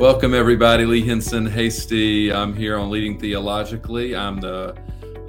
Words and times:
Welcome, 0.00 0.32
everybody. 0.32 0.86
Lee 0.86 1.02
Hinson 1.02 1.44
Hasty. 1.44 2.32
I'm 2.32 2.54
here 2.54 2.78
on 2.78 2.88
Leading 2.88 3.18
Theologically. 3.18 4.16
I'm 4.16 4.40
the 4.40 4.74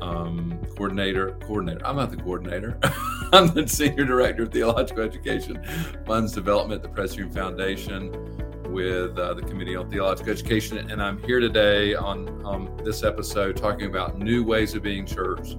um, 0.01 0.62
coordinator. 0.78 1.31
Coordinator. 1.41 1.86
I'm 1.86 1.97
not 1.97 2.09
the 2.09 2.15
coordinator. 2.15 2.79
I'm 3.34 3.47
the 3.54 3.68
senior 3.68 4.05
director 4.05 4.44
of 4.44 4.54
theological 4.54 5.04
education, 5.04 5.62
funds 6.05 6.31
development 6.31 6.84
the 6.84 6.88
Presbyterian 6.88 7.34
Foundation, 7.34 8.13
with 8.71 9.20
uh, 9.20 9.34
the 9.34 9.41
Committee 9.41 9.75
on 9.75 9.89
Theological 9.89 10.31
Education, 10.31 10.89
and 10.89 11.03
I'm 11.03 11.21
here 11.23 11.41
today 11.41 11.93
on 11.93 12.45
um, 12.45 12.77
this 12.81 13.03
episode 13.03 13.57
talking 13.57 13.88
about 13.88 14.19
new 14.19 14.41
ways 14.41 14.73
of 14.73 14.83
being 14.83 15.05
church 15.05 15.57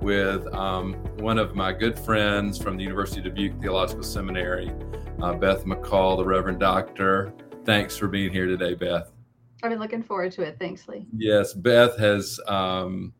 with 0.00 0.52
um, 0.52 0.94
one 1.18 1.38
of 1.38 1.54
my 1.54 1.72
good 1.72 1.96
friends 1.96 2.60
from 2.60 2.76
the 2.76 2.82
University 2.82 3.20
of 3.20 3.26
Dubuque 3.26 3.60
Theological 3.62 4.02
Seminary, 4.02 4.72
uh, 5.22 5.34
Beth 5.34 5.64
McCall, 5.64 6.16
the 6.16 6.24
Reverend 6.24 6.58
Doctor 6.58 7.32
thanks 7.68 7.98
for 7.98 8.08
being 8.08 8.32
here 8.32 8.46
today, 8.46 8.72
Beth. 8.72 9.12
I've 9.62 9.68
been 9.68 9.78
looking 9.78 10.02
forward 10.02 10.32
to 10.32 10.42
it. 10.42 10.56
Thanks, 10.58 10.88
Lee. 10.88 11.04
Yes, 11.14 11.52
Beth 11.52 11.98
has. 11.98 12.40
Um, 12.48 13.12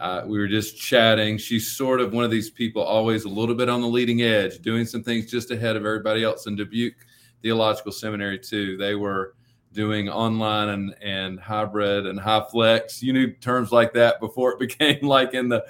uh, 0.00 0.22
we 0.24 0.38
were 0.38 0.48
just 0.48 0.78
chatting. 0.78 1.36
She's 1.36 1.70
sort 1.70 2.00
of 2.00 2.14
one 2.14 2.24
of 2.24 2.30
these 2.30 2.48
people, 2.48 2.82
always 2.82 3.24
a 3.24 3.28
little 3.28 3.54
bit 3.54 3.68
on 3.68 3.82
the 3.82 3.86
leading 3.86 4.22
edge, 4.22 4.60
doing 4.60 4.86
some 4.86 5.02
things 5.02 5.30
just 5.30 5.50
ahead 5.50 5.76
of 5.76 5.84
everybody 5.84 6.24
else. 6.24 6.46
In 6.46 6.56
Dubuque 6.56 6.94
Theological 7.42 7.92
Seminary, 7.92 8.38
too, 8.38 8.78
they 8.78 8.94
were 8.94 9.34
doing 9.74 10.08
online 10.08 10.70
and, 10.70 10.94
and 11.02 11.40
hybrid 11.40 12.06
and 12.06 12.18
HyFlex. 12.18 13.02
You 13.02 13.12
knew 13.12 13.32
terms 13.32 13.72
like 13.72 13.92
that 13.94 14.20
before 14.20 14.52
it 14.52 14.58
became 14.68 15.00
like 15.02 15.34
in 15.34 15.48
the 15.48 15.64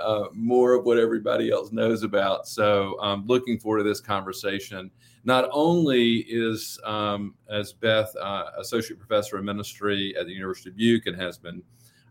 uh, 0.00 0.28
more 0.32 0.74
of 0.74 0.84
what 0.84 0.98
everybody 0.98 1.50
else 1.50 1.70
knows 1.70 2.02
about. 2.02 2.48
So, 2.48 2.96
I'm 3.00 3.20
um, 3.20 3.26
looking 3.26 3.58
forward 3.58 3.78
to 3.78 3.84
this 3.84 4.00
conversation 4.00 4.90
not 5.26 5.48
only 5.52 6.24
is, 6.28 6.78
um, 6.84 7.34
as 7.50 7.72
Beth, 7.72 8.14
uh, 8.22 8.44
associate 8.58 8.96
professor 8.96 9.36
of 9.36 9.44
ministry 9.44 10.14
at 10.18 10.26
the 10.26 10.32
University 10.32 10.70
of 10.70 10.76
Dubuque 10.76 11.06
and 11.06 11.20
has 11.20 11.36
been 11.36 11.62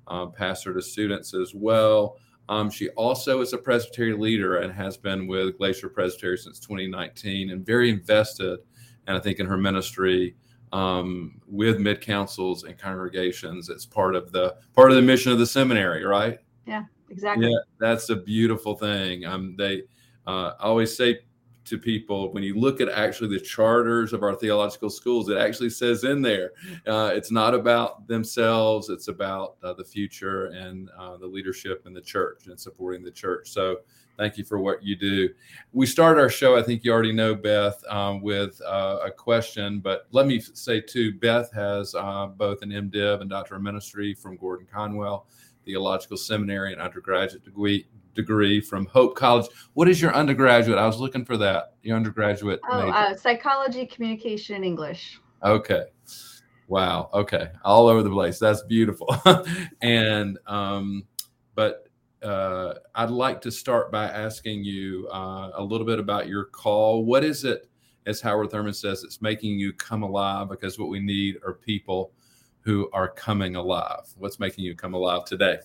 um, 0.07 0.33
pastor 0.33 0.73
to 0.73 0.81
students 0.81 1.33
as 1.33 1.55
well, 1.55 2.17
um, 2.50 2.69
she 2.69 2.89
also 2.89 3.39
is 3.39 3.53
a 3.53 3.57
Presbyterian 3.57 4.19
leader 4.19 4.57
and 4.57 4.72
has 4.73 4.97
been 4.97 5.28
with 5.28 5.57
Glacier 5.57 5.88
Presbytery 5.88 6.38
since 6.38 6.59
2019 6.59 7.52
and 7.52 7.66
very 7.66 7.89
invested, 7.89 8.59
and 9.07 9.16
I 9.16 9.19
think 9.22 9.39
in 9.39 9.45
her 9.45 9.57
ministry 9.57 10.35
um, 10.71 11.41
with 11.47 11.80
mid 11.80 12.02
councils 12.02 12.63
and 12.63 12.77
congregations. 12.77 13.69
It's 13.69 13.85
part 13.85 14.16
of 14.16 14.31
the 14.31 14.55
part 14.73 14.91
of 14.91 14.95
the 14.95 15.02
mission 15.02 15.31
of 15.31 15.39
the 15.39 15.45
seminary, 15.45 16.03
right? 16.05 16.39
Yeah, 16.66 16.83
exactly. 17.09 17.49
Yeah, 17.49 17.57
that's 17.80 18.09
a 18.09 18.16
beautiful 18.16 18.75
thing. 18.75 19.25
Um, 19.25 19.55
they 19.57 19.83
uh, 20.27 20.53
I 20.59 20.63
always 20.63 20.95
say 20.95 21.19
to 21.66 21.77
people 21.80 22.31
when 22.31 22.44
you 22.44 22.57
look 22.57 22.80
at 22.80 22.89
actually 22.89 23.27
the 23.27 23.44
charters 23.44 24.13
of 24.13 24.22
our 24.23 24.35
theological 24.35 24.89
schools 24.89 25.30
it 25.30 25.38
actually 25.38 25.69
says 25.69 26.03
in 26.03 26.22
there 26.22 26.52
uh, 26.85 27.11
it's 27.13 27.31
not 27.31 27.55
about 27.55 28.07
themselves 28.07 28.89
it's 28.89 29.07
about 29.07 29.55
uh, 29.63 29.73
the 29.73 29.83
future 29.83 30.45
and 30.47 30.89
uh, 30.97 31.17
the 31.17 31.25
leadership 31.25 31.83
in 31.88 31.94
the 31.94 32.02
church 32.02 32.45
and 32.45 32.59
supporting 32.59 33.03
the 33.03 33.11
church 33.11 33.50
so 33.50 33.77
thank 34.17 34.38
you 34.38 34.44
for 34.44 34.59
what 34.59 34.83
you 34.83 34.95
do 34.95 35.30
we 35.73 35.85
start 35.85 36.17
our 36.17 36.30
show 36.30 36.58
i 36.58 36.61
think 36.61 36.83
you 36.83 36.91
already 36.91 37.11
know 37.11 37.35
beth 37.35 37.81
um, 37.89 38.22
with 38.22 38.61
uh, 38.66 38.99
a 39.05 39.11
question 39.11 39.80
but 39.80 40.07
let 40.11 40.27
me 40.27 40.39
say 40.39 40.80
too 40.81 41.13
beth 41.13 41.52
has 41.52 41.95
uh, 41.95 42.27
both 42.27 42.61
an 42.61 42.69
mdiv 42.69 43.22
and 43.22 43.30
doctor 43.30 43.55
of 43.55 43.61
ministry 43.61 44.13
from 44.13 44.35
gordon 44.38 44.67
conwell 44.72 45.27
theological 45.66 46.17
seminary 46.17 46.72
and 46.72 46.81
undergraduate 46.81 47.44
degree 47.44 47.85
degree 48.16 48.61
from 48.61 48.88
Hope 48.88 49.16
College. 49.16 49.47
What 49.73 49.88
is 49.88 50.02
your 50.02 50.16
undergraduate? 50.16 50.79
I 50.79 50.88
was 50.88 50.97
looking 50.97 51.25
for 51.25 51.38
that. 51.38 51.73
Your 51.83 51.97
undergraduate. 51.97 52.59
Oh, 52.67 52.89
uh, 52.89 53.16
psychology, 53.16 53.85
communication, 53.85 54.63
English. 54.63 55.19
Okay. 55.44 55.83
Wow. 56.67 57.09
Okay. 57.13 57.50
All 57.63 57.88
over 57.88 58.02
the 58.02 58.09
place. 58.09 58.39
That's 58.39 58.63
beautiful. 58.63 59.13
and, 59.81 60.40
um, 60.47 61.03
but 61.53 61.84
uh, 62.25 62.75
I'd 62.96 63.09
like 63.09 63.41
to 63.41 63.52
start 63.52 63.91
by 63.91 64.06
asking 64.06 64.63
you 64.63 65.08
uh, 65.12 65.52
a 65.53 65.63
little 65.63 65.86
bit 65.86 66.00
about 66.00 66.28
your 66.28 66.46
call. 66.46 67.06
What 67.06 67.24
is 67.24 67.46
it, 67.46 67.69
as 68.06 68.19
Howard 68.22 68.52
Thurman 68.52 68.74
says, 68.74 69.03
it's 69.03 69.22
making 69.22 69.59
you 69.59 69.72
come 69.74 70.03
alive? 70.03 70.50
Because 70.50 70.78
what 70.80 70.90
we 70.90 71.00
need 71.00 71.38
are 71.46 71.53
people 71.53 72.12
who 72.62 72.90
are 72.94 73.08
coming 73.08 73.56
alive. 73.56 74.14
What's 74.18 74.40
making 74.40 74.66
you 74.66 74.75
come 74.75 74.94
alive 74.94 75.25
today? 75.25 75.59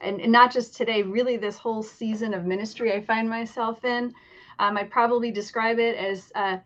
and, 0.00 0.20
and 0.20 0.32
not 0.32 0.52
just 0.52 0.76
today, 0.76 1.02
really 1.02 1.36
this 1.36 1.58
whole 1.58 1.82
season 1.82 2.34
of 2.34 2.44
ministry 2.44 2.92
I 2.92 3.00
find 3.00 3.28
myself 3.28 3.84
in. 3.84 4.14
Um, 4.58 4.76
I 4.76 4.84
probably 4.84 5.30
describe 5.30 5.78
it 5.78 5.96
as 5.96 6.30
uh, 6.34 6.58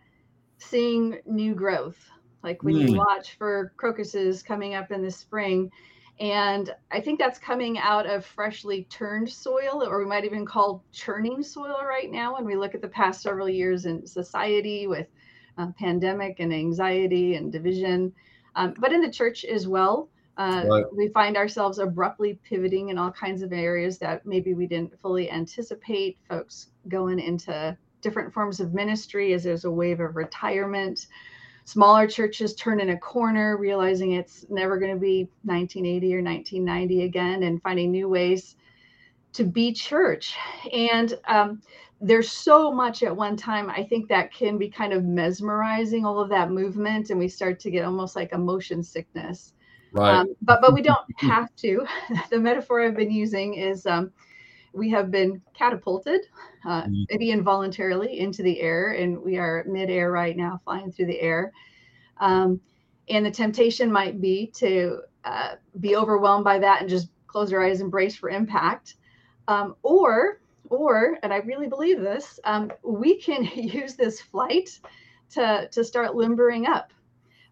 seeing 0.59 1.19
new 1.27 1.55
growth, 1.55 1.99
like 2.43 2.63
when 2.63 2.75
mm. 2.75 2.81
you 2.83 2.89
hmm. 2.89 2.99
watch 2.99 3.37
for 3.37 3.73
crocuses 3.77 4.43
coming 4.43 4.75
up 4.75 4.91
in 4.91 5.03
the 5.03 5.11
spring. 5.11 5.71
And 6.23 6.73
I 6.93 7.01
think 7.01 7.19
that's 7.19 7.41
coming 7.41 7.79
out 7.79 8.07
of 8.07 8.25
freshly 8.25 8.85
turned 8.85 9.29
soil, 9.29 9.83
or 9.85 9.99
we 9.99 10.05
might 10.05 10.25
even 10.25 10.47
call 10.47 10.85
churning 10.93 11.43
soil 11.43 11.79
right 11.85 12.13
now. 12.13 12.35
When 12.35 12.45
we 12.45 12.55
look 12.55 12.77
at 12.77 12.81
the 12.81 12.87
past 12.87 13.23
several 13.23 13.49
years 13.49 13.87
in 13.87 14.07
society 14.07 14.87
with 14.87 15.09
uh, 15.59 15.73
pandemic 15.77 16.39
and 16.39 16.55
anxiety 16.55 17.35
and 17.35 17.51
division, 17.51 18.13
um, 18.55 18.75
but 18.79 18.93
in 18.93 19.01
the 19.01 19.11
church 19.11 19.45
as 19.45 19.67
well, 19.67 20.11
uh, 20.37 20.65
right. 20.71 20.85
We 20.97 21.09
find 21.09 21.37
ourselves 21.37 21.81
abruptly 21.81 22.39
pivoting 22.45 22.91
in 22.91 22.99
all 22.99 23.11
kinds 23.11 23.43
of 23.43 23.53
areas 23.53 23.99
that 23.99 24.25
maybe 24.25 24.55
we 24.55 24.69
didn't 24.69 24.99
fully 25.01 25.29
anticipate. 25.29 26.19
Folks 26.29 26.69
going 26.87 27.19
into 27.19 27.77
different 28.01 28.33
forms 28.33 28.61
of 28.61 28.75
ministry 28.75 29.33
as 29.33 29.43
there's 29.43 29.65
a 29.65 29.71
wave 29.71 29.99
of 29.99 30.15
retirement. 30.15 31.09
Smaller 31.65 32.07
churches 32.07 32.55
turning 32.55 32.91
a 32.91 32.99
corner, 32.99 33.57
realizing 33.57 34.13
it's 34.13 34.47
never 34.51 34.79
going 34.79 34.93
to 34.93 35.01
be 35.01 35.29
1980 35.45 36.15
or 36.15 36.23
1990 36.23 37.05
again, 37.05 37.43
and 37.45 37.63
finding 37.63 37.91
new 37.91 38.09
ways 38.09 38.57
to 39.33 39.45
be 39.45 39.73
church. 39.73 40.35
And 40.73 41.15
um, 41.29 41.63
there's 42.01 42.31
so 42.31 42.73
much 42.73 43.03
at 43.03 43.17
one 43.17 43.37
time. 43.37 43.71
I 43.71 43.85
think 43.85 44.09
that 44.09 44.33
can 44.33 44.59
be 44.59 44.69
kind 44.69 44.93
of 44.93 45.05
mesmerizing, 45.05 46.05
all 46.05 46.19
of 46.19 46.29
that 46.31 46.51
movement, 46.51 47.11
and 47.11 47.19
we 47.19 47.29
start 47.29 47.61
to 47.61 47.71
get 47.71 47.85
almost 47.85 48.17
like 48.17 48.33
a 48.33 48.39
motion 48.39 48.83
sickness 48.83 49.53
Right. 49.93 50.15
Um, 50.15 50.35
but 50.43 50.61
but 50.61 50.75
we 50.75 50.83
don't 50.83 51.07
have 51.19 51.55
to. 51.57 51.87
the 52.31 52.39
metaphor 52.39 52.83
I've 52.83 52.97
been 52.97 53.11
using 53.11 53.55
is 53.55 53.87
um, 53.87 54.11
we 54.73 54.91
have 54.91 55.11
been 55.11 55.43
catapulted, 55.55 56.23
uh, 56.67 56.83
mm-hmm. 56.83 57.03
maybe 57.11 57.31
involuntarily, 57.31 58.21
into 58.21 58.43
the 58.43 58.61
air, 58.61 58.93
and 58.93 59.21
we 59.21 59.37
are 59.37 59.65
midair 59.67 60.11
right 60.11 60.37
now, 60.37 60.61
flying 60.65 60.91
through 60.91 61.07
the 61.07 61.21
air. 61.21 61.53
Um, 62.19 62.61
and 63.09 63.27
the 63.27 63.31
temptation 63.31 63.91
might 63.91 64.21
be 64.21 64.47
to 64.57 65.01
uh, 65.25 65.55
be 65.81 65.97
overwhelmed 65.97 66.45
by 66.45 66.59
that 66.59 66.81
and 66.81 66.89
just 66.89 67.09
close 67.27 67.51
your 67.51 67.65
eyes 67.65 67.81
and 67.81 67.91
brace 67.91 68.17
for 68.17 68.31
impact, 68.31 68.95
um, 69.49 69.77
or 69.83 70.41
or 70.69 71.19
and 71.23 71.33
I 71.33 71.39
really 71.39 71.69
believe 71.69 72.01
this, 72.01 72.41
um, 72.45 72.73
we 72.83 73.19
can 73.19 73.45
use 73.55 73.95
this 73.95 74.21
flight 74.21 74.79
to 75.31 75.69
to 75.71 75.85
start 75.85 76.15
limbering 76.15 76.67
up 76.67 76.93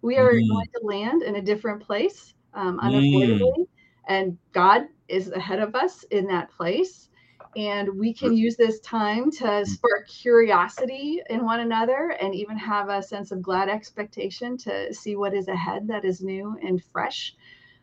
we 0.03 0.17
are 0.17 0.33
mm. 0.33 0.49
going 0.49 0.67
to 0.75 0.81
land 0.83 1.23
in 1.23 1.37
a 1.37 1.43
different 1.43 1.83
place 1.83 2.35
um, 2.55 2.79
unavoidably, 2.81 3.53
mm. 3.61 3.67
and 4.09 4.39
God 4.53 4.87
is 5.09 5.31
ahead 5.31 5.61
of 5.61 5.75
us 5.75 6.05
in 6.05 6.27
that 6.29 6.51
place. 6.51 7.09
And 7.57 7.99
we 7.99 8.15
can 8.15 8.37
use 8.37 8.57
this 8.57 8.79
time 8.81 9.31
to 9.33 9.45
mm. 9.45 9.67
spark 9.67 10.09
curiosity 10.09 11.21
in 11.31 11.45
one 11.45 11.61
another 11.61 12.17
and 12.21 12.35
even 12.35 12.57
have 12.57 12.89
a 12.89 13.03
sense 13.03 13.33
of 13.33 13.43
glad 13.43 13.69
expectation 13.69 14.57
to 14.59 14.95
see 14.95 15.17
what 15.17 15.35
is 15.35 15.49
ahead 15.49 15.89
that 15.89 16.05
is 16.05 16.23
new 16.23 16.57
and 16.63 16.83
fresh. 16.93 17.35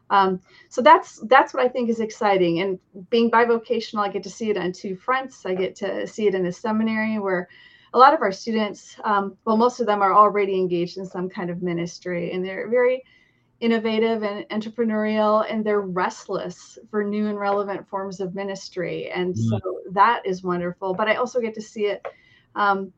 Um, 0.09 0.39
so 0.69 0.81
that's 0.81 1.19
that's 1.28 1.53
what 1.53 1.66
I 1.66 1.67
think 1.67 1.89
is 1.89 2.00
exciting. 2.00 2.61
And 2.61 2.79
being 3.09 3.29
bivocational, 3.29 4.07
I 4.07 4.09
get 4.09 4.23
to 4.23 4.29
see 4.29 4.50
it 4.50 4.57
on 4.57 4.72
two 4.72 4.95
fronts. 4.95 5.45
I 5.45 5.53
get 5.53 5.75
to 5.78 6.07
see 6.07 6.28
it 6.28 6.35
in 6.35 6.44
the 6.44 6.51
seminary 6.51 7.19
where 7.19 7.49
a 7.94 7.97
lot 7.97 8.13
of 8.13 8.22
our 8.22 8.31
students, 8.31 8.95
um, 9.03 9.37
well, 9.46 9.58
most 9.58 9.79
of 9.79 9.85
them 9.85 10.02
are 10.02 10.14
already 10.14 10.55
engaged 10.55 10.97
in 10.97 11.05
some 11.05 11.29
kind 11.29 11.49
of 11.49 11.61
ministry, 11.61 12.31
and 12.31 12.46
they're 12.46 12.69
very 12.69 13.03
innovative 13.59 14.23
and 14.23 14.45
entrepreneurial, 14.49 15.45
and 15.49 15.65
they're 15.65 15.81
restless 15.81 16.77
for 16.91 17.03
new 17.03 17.27
and 17.27 17.39
relevant 17.39 17.87
forms 17.87 18.19
of 18.19 18.35
ministry. 18.35 19.09
And 19.09 19.33
mm-hmm. 19.33 19.57
so 19.57 19.81
that 19.91 20.25
is 20.25 20.43
wonderful. 20.43 20.93
But 20.93 21.07
I 21.07 21.15
also 21.15 21.39
get 21.39 21.55
to 21.55 21.61
see 21.61 21.85
it 21.85 22.05
um, 22.55 22.93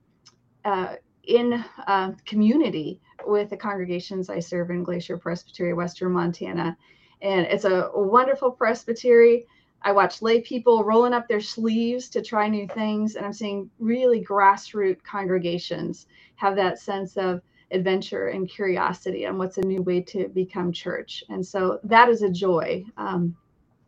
uh, 0.65 0.95
in 1.23 1.63
uh, 1.87 2.11
community 2.25 2.99
with 3.25 3.49
the 3.49 3.57
congregations 3.57 4.29
I 4.29 4.39
serve 4.39 4.69
in 4.69 4.83
Glacier 4.83 5.17
Presbytery, 5.17 5.73
Western 5.73 6.11
Montana. 6.11 6.77
And 7.21 7.45
it's 7.45 7.65
a 7.65 7.89
wonderful 7.93 8.51
presbytery. 8.51 9.45
I 9.81 9.91
watch 9.93 10.21
lay 10.21 10.41
people 10.41 10.83
rolling 10.83 11.13
up 11.13 11.27
their 11.27 11.41
sleeves 11.41 12.09
to 12.09 12.21
try 12.21 12.49
new 12.49 12.67
things, 12.67 13.15
and 13.15 13.25
I'm 13.25 13.33
seeing 13.33 13.69
really 13.79 14.23
grassroots 14.23 15.03
congregations 15.03 16.07
have 16.35 16.55
that 16.57 16.79
sense 16.79 17.15
of 17.15 17.41
adventure 17.71 18.27
and 18.29 18.49
curiosity 18.49 19.25
on 19.25 19.37
what's 19.37 19.57
a 19.57 19.61
new 19.61 19.81
way 19.81 20.01
to 20.01 20.27
become 20.29 20.71
church. 20.71 21.23
And 21.29 21.45
so 21.45 21.79
that 21.83 22.09
is 22.09 22.21
a 22.21 22.29
joy. 22.29 22.83
Um, 22.97 23.35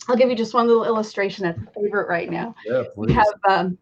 I'll 0.07 0.16
give 0.16 0.30
you 0.30 0.36
just 0.36 0.54
one 0.54 0.68
little 0.68 0.86
illustration 0.86 1.45
that's 1.45 1.60
a 1.60 1.80
favorite 1.80 2.07
right 2.07 2.30
now. 2.30 2.56
Yeah, 2.66 2.83
we 2.95 3.13
have 3.13 3.33
um, 3.48 3.78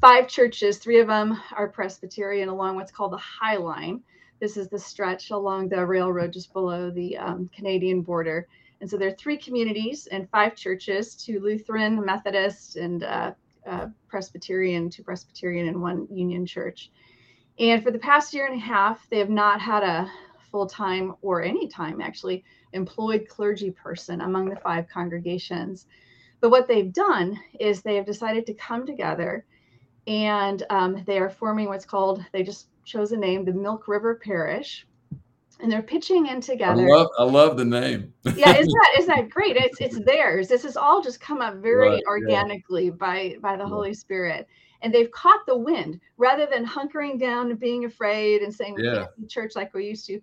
five 0.00 0.28
churches, 0.28 0.78
three 0.78 1.00
of 1.00 1.08
them 1.08 1.40
are 1.56 1.68
Presbyterian 1.68 2.48
along 2.48 2.76
what's 2.76 2.92
called 2.92 3.12
the 3.12 3.18
High 3.18 3.56
Line. 3.56 4.00
This 4.40 4.56
is 4.56 4.68
the 4.68 4.78
stretch 4.78 5.30
along 5.30 5.68
the 5.68 5.84
railroad 5.84 6.32
just 6.32 6.52
below 6.52 6.90
the 6.90 7.16
um, 7.16 7.50
Canadian 7.54 8.02
border. 8.02 8.48
And 8.80 8.90
so 8.90 8.96
there 8.96 9.08
are 9.08 9.12
three 9.12 9.36
communities 9.36 10.08
and 10.08 10.28
five 10.30 10.56
churches 10.56 11.14
two 11.14 11.38
Lutheran, 11.38 12.04
Methodist, 12.04 12.76
and 12.76 13.04
uh, 13.04 13.32
uh, 13.64 13.86
Presbyterian, 14.08 14.90
two 14.90 15.04
Presbyterian, 15.04 15.68
and 15.68 15.80
one 15.80 16.08
Union 16.10 16.44
church. 16.44 16.90
And 17.58 17.82
for 17.82 17.90
the 17.90 17.98
past 17.98 18.32
year 18.32 18.46
and 18.46 18.56
a 18.56 18.64
half, 18.64 19.06
they 19.10 19.18
have 19.18 19.30
not 19.30 19.60
had 19.60 19.82
a 19.82 20.10
full 20.50 20.66
time 20.66 21.14
or 21.22 21.42
any 21.42 21.68
time 21.68 22.00
actually 22.00 22.44
employed 22.72 23.26
clergy 23.28 23.70
person 23.70 24.20
among 24.20 24.48
the 24.48 24.56
five 24.56 24.86
congregations. 24.88 25.86
But 26.40 26.50
what 26.50 26.66
they've 26.66 26.92
done 26.92 27.38
is 27.60 27.82
they 27.82 27.96
have 27.96 28.06
decided 28.06 28.46
to 28.46 28.54
come 28.54 28.86
together 28.86 29.44
and 30.06 30.62
um, 30.70 31.02
they 31.06 31.18
are 31.18 31.30
forming 31.30 31.68
what's 31.68 31.84
called, 31.84 32.24
they 32.32 32.42
just 32.42 32.68
chose 32.84 33.12
a 33.12 33.16
name, 33.16 33.44
the 33.44 33.52
Milk 33.52 33.86
River 33.86 34.16
Parish. 34.16 34.86
And 35.60 35.70
they're 35.70 35.82
pitching 35.82 36.26
in 36.26 36.40
together. 36.40 36.82
I 36.82 36.96
love, 36.96 37.08
I 37.20 37.22
love 37.22 37.56
the 37.56 37.64
name. 37.64 38.12
yeah, 38.34 38.56
isn't 38.56 38.66
that 38.72 38.96
isn't 38.98 39.14
that 39.14 39.30
great? 39.30 39.56
It's 39.56 39.80
it's 39.80 40.04
theirs. 40.04 40.48
This 40.48 40.64
has 40.64 40.76
all 40.76 41.00
just 41.00 41.20
come 41.20 41.40
up 41.40 41.58
very 41.58 41.88
right, 41.88 42.02
organically 42.08 42.86
yeah. 42.86 42.90
by 42.98 43.36
by 43.40 43.56
the 43.56 43.62
yeah. 43.62 43.68
Holy 43.68 43.94
Spirit 43.94 44.48
and 44.82 44.92
they've 44.92 45.10
caught 45.10 45.46
the 45.46 45.56
wind 45.56 46.00
rather 46.16 46.46
than 46.46 46.66
hunkering 46.66 47.18
down 47.18 47.50
and 47.50 47.58
being 47.58 47.84
afraid 47.84 48.42
and 48.42 48.54
saying 48.54 48.74
we 48.74 48.84
yeah. 48.84 49.06
can't 49.16 49.30
church 49.30 49.56
like 49.56 49.72
we 49.74 49.86
used 49.86 50.06
to. 50.06 50.20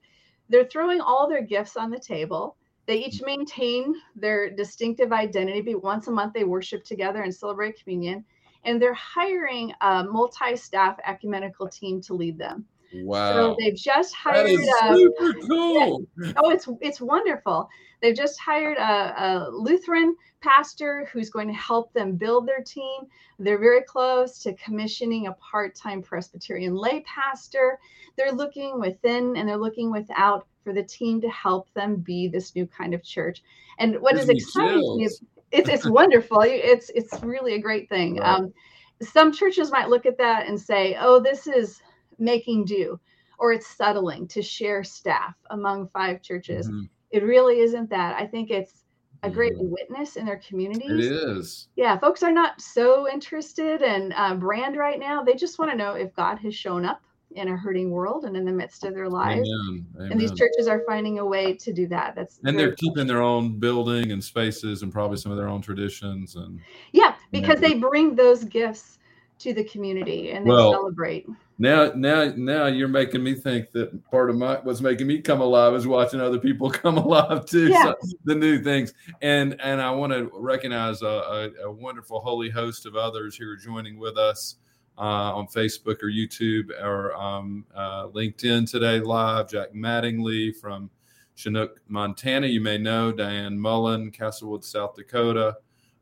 They're 0.49 0.65
throwing 0.65 1.01
all 1.01 1.27
their 1.27 1.41
gifts 1.41 1.77
on 1.77 1.89
the 1.89 1.99
table. 1.99 2.55
They 2.85 2.97
each 2.97 3.21
mm. 3.21 3.27
maintain 3.27 3.95
their 4.15 4.49
distinctive 4.49 5.11
identity. 5.11 5.61
But 5.61 5.83
once 5.83 6.07
a 6.07 6.11
month, 6.11 6.33
they 6.33 6.43
worship 6.43 6.83
together 6.83 7.21
and 7.21 7.33
celebrate 7.33 7.81
communion 7.81 8.25
and 8.63 8.81
they're 8.81 8.93
hiring 8.93 9.73
a 9.81 10.03
multi-staff 10.03 10.97
ecumenical 11.05 11.67
team 11.67 12.01
to 12.01 12.13
lead 12.13 12.37
them. 12.37 12.65
Wow. 12.93 13.33
So 13.33 13.57
they've 13.59 13.75
just 13.75 14.13
hired 14.15 14.47
that 14.47 14.51
is 14.51 14.67
a, 14.81 14.95
super 14.95 15.33
cool. 15.47 16.05
Oh, 16.37 16.49
it's 16.49 16.67
it's 16.81 17.01
wonderful. 17.01 17.69
They've 18.01 18.15
just 18.15 18.39
hired 18.39 18.77
a, 18.77 19.23
a, 19.23 19.49
Lutheran 19.51 20.15
pastor 20.41 21.09
who's 21.11 21.29
going 21.29 21.47
to 21.47 21.53
help 21.53 21.91
them 21.93 22.15
build 22.15 22.47
their 22.47 22.63
team. 22.63 23.01
They're 23.39 23.59
very 23.59 23.83
close 23.83 24.39
to 24.39 24.53
commissioning 24.53 25.27
a 25.27 25.33
part-time 25.33 26.01
Presbyterian 26.01 26.75
lay 26.75 27.01
pastor. 27.01 27.77
They're 28.15 28.31
looking 28.31 28.79
within 28.79 29.35
and 29.35 29.47
they're 29.47 29.57
looking 29.57 29.91
without 29.91 30.47
for 30.63 30.73
the 30.73 30.83
team 30.83 31.19
to 31.21 31.29
help 31.29 31.71
them 31.73 31.97
be 31.97 32.27
this 32.27 32.55
new 32.55 32.65
kind 32.67 32.93
of 32.93 33.03
church. 33.03 33.43
And 33.79 33.99
what 33.99 34.15
is 34.15 34.29
exciting 34.29 35.01
is 35.01 35.21
it's 35.51 35.69
it's 35.69 35.89
wonderful. 35.89 36.41
It's 36.41 36.89
it's 36.95 37.21
really 37.21 37.55
a 37.55 37.59
great 37.59 37.89
thing. 37.89 38.17
Right. 38.17 38.35
Um, 38.35 38.53
some 39.01 39.31
churches 39.31 39.71
might 39.71 39.89
look 39.89 40.05
at 40.05 40.17
that 40.17 40.47
and 40.47 40.59
say, 40.59 40.97
"Oh, 40.99 41.19
this 41.19 41.47
is 41.47 41.81
making 42.19 42.65
do," 42.65 42.99
or 43.37 43.53
it's 43.53 43.67
settling 43.67 44.27
to 44.29 44.41
share 44.41 44.83
staff 44.83 45.35
among 45.49 45.87
five 45.87 46.21
churches. 46.21 46.67
Mm-hmm. 46.67 46.83
It 47.11 47.23
really 47.23 47.59
isn't 47.59 47.89
that. 47.89 48.19
I 48.19 48.27
think 48.27 48.51
it's 48.51 48.83
a 49.23 49.29
great 49.29 49.53
mm-hmm. 49.53 49.71
witness 49.71 50.15
in 50.15 50.25
their 50.25 50.41
communities. 50.47 51.05
It 51.05 51.11
is. 51.11 51.67
Yeah, 51.75 51.97
folks 51.97 52.23
are 52.23 52.31
not 52.31 52.61
so 52.61 53.09
interested 53.09 53.81
in 53.81 54.13
uh, 54.13 54.35
brand 54.35 54.77
right 54.77 54.99
now. 54.99 55.23
They 55.23 55.33
just 55.33 55.59
want 55.59 55.71
to 55.71 55.77
know 55.77 55.93
if 55.93 56.13
God 56.15 56.37
has 56.39 56.55
shown 56.55 56.85
up 56.85 57.01
in 57.31 57.47
a 57.49 57.55
hurting 57.55 57.91
world 57.91 58.25
and 58.25 58.35
in 58.35 58.43
the 58.43 58.51
midst 58.51 58.83
of 58.83 58.93
their 58.93 59.09
lives. 59.09 59.47
Amen. 59.47 59.85
Amen. 59.95 60.11
And 60.11 60.21
these 60.21 60.31
churches 60.31 60.67
are 60.67 60.81
finding 60.87 61.19
a 61.19 61.25
way 61.25 61.53
to 61.53 61.71
do 61.71 61.87
that. 61.87 62.15
That's 62.15 62.39
and 62.43 62.57
they're 62.57 62.73
keeping 62.75 63.05
their 63.05 63.21
own 63.21 63.59
building 63.59 64.11
and 64.11 64.23
spaces 64.23 64.81
and 64.81 64.91
probably 64.91 65.17
some 65.17 65.31
of 65.31 65.37
their 65.37 65.47
own 65.47 65.61
traditions 65.61 66.35
and 66.35 66.59
yeah, 66.91 67.15
because 67.31 67.59
they 67.59 67.75
bring 67.75 68.15
those 68.15 68.43
gifts 68.43 68.98
to 69.39 69.53
the 69.53 69.63
community 69.63 70.31
and 70.31 70.45
they 70.45 70.49
well, 70.49 70.71
celebrate. 70.71 71.27
Now, 71.57 71.91
now, 71.95 72.31
now 72.35 72.67
you're 72.67 72.87
making 72.87 73.23
me 73.23 73.33
think 73.33 73.71
that 73.71 74.03
part 74.11 74.29
of 74.29 74.37
my 74.37 74.55
what's 74.63 74.81
making 74.81 75.07
me 75.07 75.21
come 75.21 75.41
alive 75.41 75.73
is 75.73 75.87
watching 75.87 76.21
other 76.21 76.39
people 76.39 76.69
come 76.71 76.97
alive 76.97 77.45
too. 77.45 77.67
Yeah. 77.67 77.93
So, 78.01 78.15
the 78.25 78.35
new 78.35 78.61
things, 78.61 78.93
and 79.21 79.59
and 79.61 79.81
I 79.81 79.91
want 79.91 80.13
to 80.13 80.29
recognize 80.33 81.01
a, 81.01 81.07
a, 81.07 81.67
a 81.67 81.71
wonderful 81.71 82.19
holy 82.19 82.49
host 82.49 82.85
of 82.85 82.95
others 82.95 83.35
who 83.35 83.49
are 83.49 83.57
joining 83.57 83.97
with 83.97 84.17
us 84.17 84.55
uh, 84.97 85.33
on 85.35 85.47
Facebook 85.47 86.03
or 86.03 86.09
YouTube 86.09 86.69
or 86.81 87.15
um, 87.15 87.65
uh, 87.75 88.07
LinkedIn 88.07 88.69
today 88.69 88.99
live. 88.99 89.49
Jack 89.49 89.73
Mattingly 89.73 90.55
from 90.55 90.89
Chinook, 91.35 91.79
Montana. 91.87 92.47
You 92.47 92.59
may 92.59 92.77
know 92.77 93.11
Diane 93.13 93.57
Mullen, 93.57 94.11
Castlewood, 94.11 94.63
South 94.63 94.95
Dakota. 94.95 95.55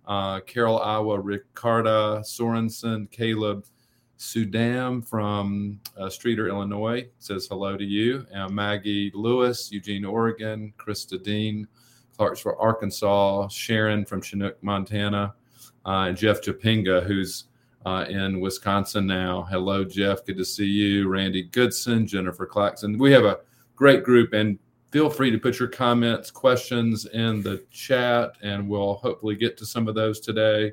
Uh, 0.07 0.39
Carol 0.41 0.79
Iowa, 0.79 1.19
Ricarda 1.19 2.21
Sorensen, 2.23 3.11
Caleb 3.11 3.65
Sudam 4.17 5.07
from 5.07 5.79
uh, 5.97 6.05
Streator, 6.05 6.49
Illinois 6.49 7.07
says 7.19 7.47
hello 7.47 7.77
to 7.77 7.83
you. 7.83 8.25
Uh, 8.33 8.49
Maggie 8.49 9.11
Lewis, 9.13 9.71
Eugene, 9.71 10.05
Oregon. 10.05 10.73
Krista 10.77 11.21
Dean, 11.21 11.67
Clarksville, 12.15 12.57
Arkansas. 12.59 13.47
Sharon 13.49 14.05
from 14.05 14.21
Chinook, 14.21 14.57
Montana. 14.63 15.35
Uh, 15.85 16.07
and 16.07 16.17
Jeff 16.17 16.41
Japinga, 16.41 17.05
who's 17.05 17.45
uh, 17.85 18.05
in 18.09 18.39
Wisconsin 18.39 19.05
now. 19.05 19.43
Hello, 19.43 19.83
Jeff. 19.83 20.25
Good 20.25 20.37
to 20.37 20.45
see 20.45 20.65
you. 20.65 21.07
Randy 21.07 21.43
Goodson, 21.43 22.07
Jennifer 22.07 22.45
Claxon. 22.45 22.97
We 22.97 23.11
have 23.11 23.23
a 23.23 23.39
great 23.75 24.03
group, 24.03 24.33
and 24.33 24.57
feel 24.91 25.09
free 25.09 25.31
to 25.31 25.37
put 25.37 25.59
your 25.59 25.67
comments, 25.67 26.31
questions 26.31 27.05
in 27.07 27.41
the 27.41 27.63
chat, 27.71 28.31
and 28.41 28.67
we'll 28.67 28.95
hopefully 28.95 29.35
get 29.35 29.57
to 29.57 29.65
some 29.65 29.87
of 29.87 29.95
those 29.95 30.19
today. 30.19 30.71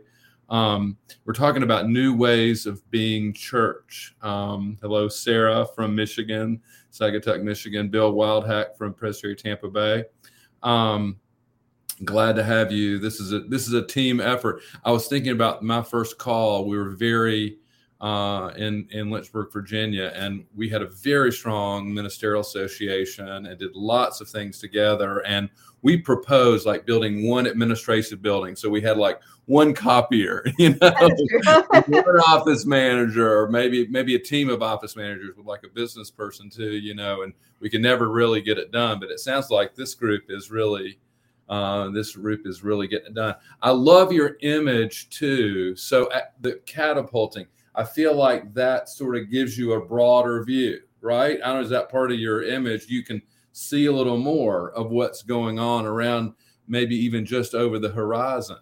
Um, 0.49 0.97
we're 1.25 1.33
talking 1.33 1.63
about 1.63 1.89
new 1.89 2.15
ways 2.15 2.67
of 2.67 2.89
being 2.91 3.33
church. 3.33 4.15
Um, 4.23 4.79
hello, 4.83 5.09
Sarah 5.09 5.67
from 5.75 5.95
Michigan, 5.95 6.61
Saugatuck, 6.93 7.43
Michigan. 7.43 7.89
Bill 7.89 8.13
Wildhack 8.13 8.77
from 8.77 8.95
Presbytery 8.95 9.37
Tampa 9.37 9.69
Bay. 9.69 10.05
Um, 10.63 11.19
glad 12.05 12.37
to 12.37 12.45
have 12.45 12.71
you. 12.71 12.99
This 12.99 13.21
is 13.21 13.33
a 13.33 13.41
this 13.41 13.67
is 13.67 13.73
a 13.73 13.87
team 13.87 14.21
effort. 14.21 14.61
I 14.85 14.93
was 14.93 15.09
thinking 15.09 15.33
about 15.33 15.63
my 15.63 15.83
first 15.83 16.19
call. 16.19 16.67
We 16.67 16.77
were 16.77 16.91
very 16.91 17.59
uh, 18.01 18.53
in 18.57 18.87
in 18.91 19.11
Lynchburg, 19.11 19.53
Virginia, 19.53 20.13
and 20.15 20.45
we 20.55 20.69
had 20.69 20.83
a 20.83 20.87
very 20.87 21.33
strong 21.33 21.93
ministerial 21.93 22.41
association 22.41 23.29
and 23.29 23.59
did 23.59 23.75
lots 23.75 24.21
of 24.21 24.29
things 24.29 24.59
together. 24.59 25.25
And 25.27 25.49
we 25.83 25.99
proposed 25.99 26.67
like 26.67 26.87
building 26.87 27.29
one 27.29 27.47
administrative 27.47 28.23
building. 28.23 28.57
So 28.57 28.69
we 28.69 28.81
had 28.81 28.97
like 28.97 29.21
one 29.47 29.75
copier, 29.75 30.45
you 30.59 30.77
know, 30.81 30.91
one 31.87 32.21
office 32.27 32.67
manager, 32.67 33.39
or 33.41 33.49
maybe 33.49 33.87
maybe 33.89 34.15
a 34.15 34.19
team 34.19 34.49
of 34.49 34.63
office 34.63 34.97
managers 34.97 35.37
with 35.37 35.47
like 35.47 35.63
a 35.65 35.69
business 35.69 36.11
person 36.11 36.51
too, 36.51 36.73
you 36.73 36.95
know. 36.95 37.23
And 37.23 37.33
we 37.61 37.71
could 37.71 37.83
never 37.83 38.11
really 38.11 38.41
get 38.41 38.59
it 38.59 38.73
done. 38.73 38.99
But 38.99 39.11
it 39.11 39.21
sounds 39.21 39.51
like 39.51 39.75
this 39.75 39.95
group 39.95 40.25
is 40.29 40.51
really 40.51 40.99
uh, 41.49 41.91
this 41.91 42.17
group 42.17 42.47
is 42.47 42.65
really 42.65 42.89
getting 42.89 43.09
it 43.09 43.15
done. 43.15 43.35
I 43.63 43.71
love 43.71 44.13
your 44.13 44.37
image 44.41 45.11
too. 45.11 45.77
So 45.77 46.11
the 46.41 46.61
catapulting, 46.67 47.47
I 47.75 47.85
feel 47.85 48.15
like 48.15 48.55
that 48.55 48.89
sort 48.89 49.17
of 49.17 49.31
gives 49.31 49.59
you 49.59 49.73
a 49.73 49.85
broader 49.85 50.45
view, 50.45 50.81
right? 51.01 51.39
I 51.43 51.47
don't 51.49 51.57
know, 51.57 51.63
is 51.63 51.71
that 51.71 51.91
part 51.91 52.13
of 52.13 52.19
your 52.19 52.43
image? 52.43 52.87
You 52.89 53.03
can 53.03 53.21
see 53.53 53.87
a 53.87 53.93
little 53.93 54.19
more 54.19 54.73
of 54.73 54.91
what's 54.91 55.23
going 55.23 55.59
on 55.59 55.87
around, 55.87 56.35
maybe 56.69 56.97
even 56.97 57.25
just 57.25 57.55
over 57.55 57.79
the 57.79 57.89
horizon. 57.89 58.59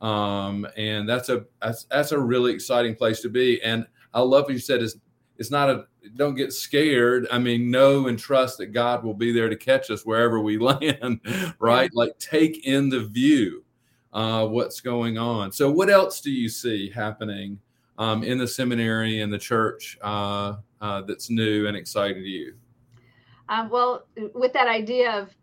Um, 0.00 0.66
and 0.76 1.08
that's 1.08 1.28
a 1.28 1.46
that's 1.62 1.84
that's 1.84 2.12
a 2.12 2.18
really 2.18 2.52
exciting 2.52 2.94
place 2.94 3.20
to 3.22 3.28
be. 3.28 3.62
And 3.62 3.86
I 4.12 4.20
love 4.20 4.44
what 4.44 4.52
you 4.52 4.58
said 4.58 4.82
is 4.82 4.98
it's 5.38 5.50
not 5.50 5.70
a 5.70 5.86
don't 6.16 6.34
get 6.34 6.52
scared. 6.52 7.26
I 7.30 7.38
mean, 7.38 7.70
know 7.70 8.06
and 8.08 8.18
trust 8.18 8.58
that 8.58 8.66
God 8.66 9.04
will 9.04 9.14
be 9.14 9.32
there 9.32 9.48
to 9.48 9.56
catch 9.56 9.90
us 9.90 10.04
wherever 10.04 10.40
we 10.40 10.58
land, 10.58 11.20
right? 11.58 11.90
Like 11.94 12.18
take 12.18 12.66
in 12.66 12.88
the 12.88 13.04
view 13.04 13.64
uh, 14.12 14.46
what's 14.46 14.80
going 14.80 15.18
on. 15.18 15.52
So, 15.52 15.70
what 15.70 15.90
else 15.90 16.20
do 16.20 16.30
you 16.30 16.48
see 16.48 16.90
happening 16.90 17.58
um, 17.98 18.22
in 18.22 18.38
the 18.38 18.46
seminary 18.46 19.20
and 19.20 19.32
the 19.32 19.38
church 19.38 19.98
uh, 20.02 20.56
uh, 20.80 21.02
that's 21.02 21.30
new 21.30 21.66
and 21.66 21.76
exciting 21.76 22.22
to 22.22 22.28
you? 22.28 22.54
Um, 23.48 23.70
well, 23.70 24.06
with 24.34 24.52
that 24.52 24.68
idea 24.68 25.12
of 25.12 25.34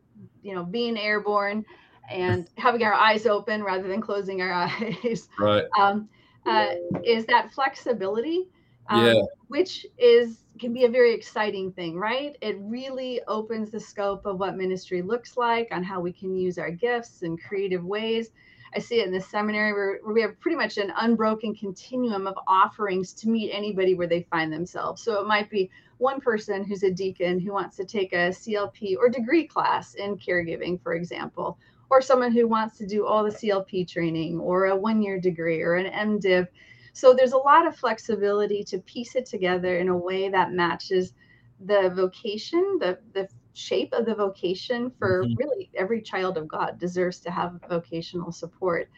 you 0.41 0.53
know 0.53 0.63
being 0.63 0.98
airborne 0.98 1.65
and 2.10 2.50
having 2.57 2.83
our 2.83 2.93
eyes 2.93 3.25
open 3.25 3.63
rather 3.63 3.88
than 3.88 4.01
closing 4.01 4.41
our 4.41 4.53
eyes, 4.53 5.29
right? 5.39 5.65
Um, 5.79 6.10
uh, 6.45 6.75
is 7.05 7.25
that 7.27 7.53
flexibility 7.53 8.48
um, 8.88 9.05
yeah. 9.05 9.22
which 9.48 9.86
is 9.98 10.39
can 10.60 10.74
be 10.74 10.86
a 10.86 10.89
very 10.89 11.13
exciting 11.13 11.72
thing, 11.72 11.98
right? 11.98 12.38
It 12.41 12.57
really 12.60 13.22
opens 13.27 13.72
the 13.72 13.79
scope 13.79 14.25
of 14.25 14.39
what 14.39 14.55
ministry 14.55 15.01
looks 15.01 15.36
like, 15.36 15.69
on 15.72 15.83
how 15.83 16.00
we 16.00 16.13
can 16.13 16.36
use 16.36 16.57
our 16.57 16.69
gifts 16.69 17.24
in 17.24 17.38
creative 17.38 17.83
ways. 17.83 18.31
I 18.75 18.80
see 18.80 19.01
it 19.01 19.08
in 19.08 19.13
the 19.13 19.22
seminary 19.22 19.74
where, 19.74 20.00
where 20.03 20.13
we 20.13 20.22
have 20.22 20.39
pretty 20.39 20.58
much 20.58 20.77
an 20.77 20.92
unbroken 20.98 21.56
continuum 21.56 22.27
of 22.27 22.38
offerings 22.48 23.13
to 23.13 23.30
meet 23.30 23.51
anybody 23.51 23.94
where 23.94 24.08
they 24.08 24.24
find 24.24 24.51
themselves. 24.51 25.01
So 25.01 25.20
it 25.22 25.27
might 25.27 25.50
be 25.50 25.70
one 25.98 26.20
person 26.20 26.63
who's 26.63 26.84
a 26.84 26.92
deacon 26.92 27.39
who 27.39 27.53
wants 27.53 27.77
to 27.77 27.86
take 27.86 28.13
a 28.13 28.30
CLP 28.30 28.98
or 28.98 29.10
degree 29.10 29.46
class 29.46 29.94
in 29.94 30.18
caregiving, 30.18 30.82
for 30.82 30.96
example, 30.96 31.58
or 31.89 32.01
someone 32.01 32.32
who 32.32 32.48
wants 32.48 32.77
to 32.80 32.88
do 32.88 33.06
all 33.06 33.24
the 33.24 33.30
CLP 33.30 33.88
training 33.88 34.39
or 34.39 34.65
a 34.65 34.75
one 34.75 35.01
year 35.01 35.20
degree 35.20 35.62
or 35.62 35.75
an 35.75 36.20
MDiv 36.20 36.48
so 36.94 37.13
there's 37.13 37.34
a 37.34 37.38
lot 37.38 37.65
of 37.68 37.75
flexibility 37.75 38.63
to 38.65 38.77
piece 38.77 39.15
it 39.15 39.25
together 39.25 39.77
in 39.77 39.89
a 39.89 39.98
way 39.98 40.30
that 40.30 40.53
matches 40.53 41.13
the 41.60 41.92
vocation, 41.96 42.77
the 42.80 43.00
the 43.13 43.27
shape 43.53 43.93
of 43.93 44.05
the 44.05 44.15
vocation 44.15 44.91
for 44.98 45.24
mm-hmm. 45.24 45.33
really 45.38 45.69
every 45.75 46.01
child 46.01 46.38
of 46.38 46.48
God 46.48 46.79
deserves 46.79 47.19
to 47.22 47.31
have 47.31 47.60
vocational 47.69 48.31
support. 48.31 48.89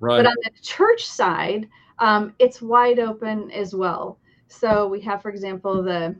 Right. 0.00 0.18
But 0.18 0.26
on 0.26 0.36
the 0.42 0.50
church 0.62 1.06
side, 1.06 1.68
um, 1.98 2.34
it's 2.38 2.62
wide 2.62 2.98
open 2.98 3.50
as 3.50 3.74
well. 3.74 4.18
So 4.48 4.86
we 4.86 5.00
have, 5.02 5.22
for 5.22 5.30
example, 5.30 5.82
the 5.82 6.14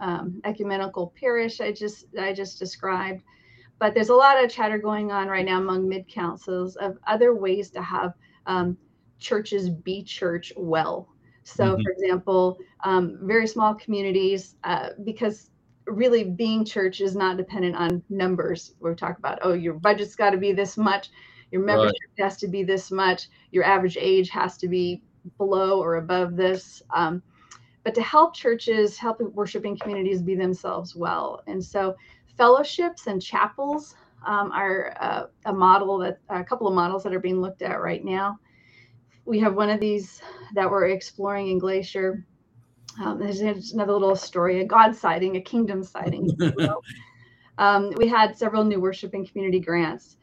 um, 0.00 0.40
ecumenical 0.44 1.12
parish 1.18 1.60
I 1.60 1.72
just 1.72 2.06
I 2.18 2.32
just 2.32 2.58
described. 2.58 3.22
But 3.78 3.94
there's 3.94 4.10
a 4.10 4.14
lot 4.14 4.42
of 4.42 4.50
chatter 4.50 4.78
going 4.78 5.10
on 5.10 5.28
right 5.28 5.44
now 5.44 5.58
among 5.58 5.88
mid 5.88 6.06
councils 6.06 6.76
of 6.76 6.98
other 7.06 7.34
ways 7.34 7.70
to 7.70 7.82
have 7.82 8.14
um, 8.46 8.76
churches 9.18 9.70
be 9.70 10.02
church 10.02 10.52
well. 10.56 11.08
So, 11.42 11.64
mm-hmm. 11.64 11.82
for 11.82 11.90
example, 11.90 12.58
um, 12.84 13.18
very 13.22 13.46
small 13.46 13.74
communities, 13.74 14.56
uh, 14.64 14.90
because 15.04 15.50
really 15.86 16.24
being 16.24 16.64
church 16.64 17.00
is 17.00 17.16
not 17.16 17.36
dependent 17.36 17.76
on 17.76 18.02
numbers. 18.08 18.74
We 18.80 18.94
talk 18.94 19.18
about, 19.18 19.38
oh, 19.42 19.52
your 19.52 19.74
budget's 19.74 20.14
got 20.14 20.30
to 20.30 20.36
be 20.36 20.52
this 20.52 20.76
much, 20.76 21.10
your 21.50 21.62
membership 21.62 21.96
right. 22.18 22.24
has 22.24 22.36
to 22.38 22.48
be 22.48 22.62
this 22.62 22.90
much, 22.90 23.28
your 23.50 23.64
average 23.64 23.96
age 24.00 24.30
has 24.30 24.56
to 24.58 24.68
be 24.68 25.02
below 25.36 25.80
or 25.80 25.96
above 25.96 26.36
this. 26.36 26.82
Um, 26.94 27.22
but 27.84 27.94
to 27.94 28.02
help 28.02 28.34
churches, 28.34 28.98
help 28.98 29.20
worshiping 29.20 29.78
communities 29.78 30.22
be 30.22 30.34
themselves 30.34 30.94
well. 30.94 31.42
And 31.46 31.64
so 31.64 31.96
fellowships 32.36 33.06
and 33.06 33.22
chapels 33.22 33.94
um, 34.26 34.52
are 34.52 34.94
uh, 35.00 35.26
a 35.46 35.52
model 35.52 35.98
that 35.98 36.18
a 36.28 36.44
couple 36.44 36.68
of 36.68 36.74
models 36.74 37.02
that 37.02 37.14
are 37.14 37.20
being 37.20 37.40
looked 37.40 37.62
at 37.62 37.80
right 37.80 38.04
now. 38.04 38.38
We 39.24 39.38
have 39.40 39.54
one 39.54 39.70
of 39.70 39.80
these 39.80 40.20
that 40.54 40.70
we're 40.70 40.88
exploring 40.88 41.48
in 41.48 41.58
Glacier. 41.58 42.26
Um, 43.00 43.18
there's 43.18 43.40
another 43.40 43.92
little 43.92 44.16
story, 44.16 44.60
a 44.60 44.64
God 44.64 44.94
sighting, 44.94 45.36
a 45.36 45.40
kingdom 45.40 45.82
sighting. 45.82 46.30
um, 47.58 47.92
we 47.96 48.06
had 48.06 48.36
several 48.36 48.64
new 48.64 48.80
worshiping 48.80 49.26
community 49.26 49.58
grants 49.58 50.16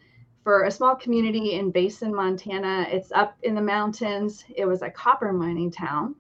for 0.44 0.64
a 0.64 0.72
small 0.72 0.96
community 0.96 1.54
in 1.54 1.72
Basin, 1.72 2.14
Montana. 2.14 2.86
It's 2.90 3.12
up 3.12 3.36
in 3.44 3.56
the 3.56 3.62
mountains. 3.62 4.46
It 4.56 4.66
was 4.66 4.82
a 4.82 4.90
copper 4.90 5.34
mining 5.34 5.72
town 5.72 6.16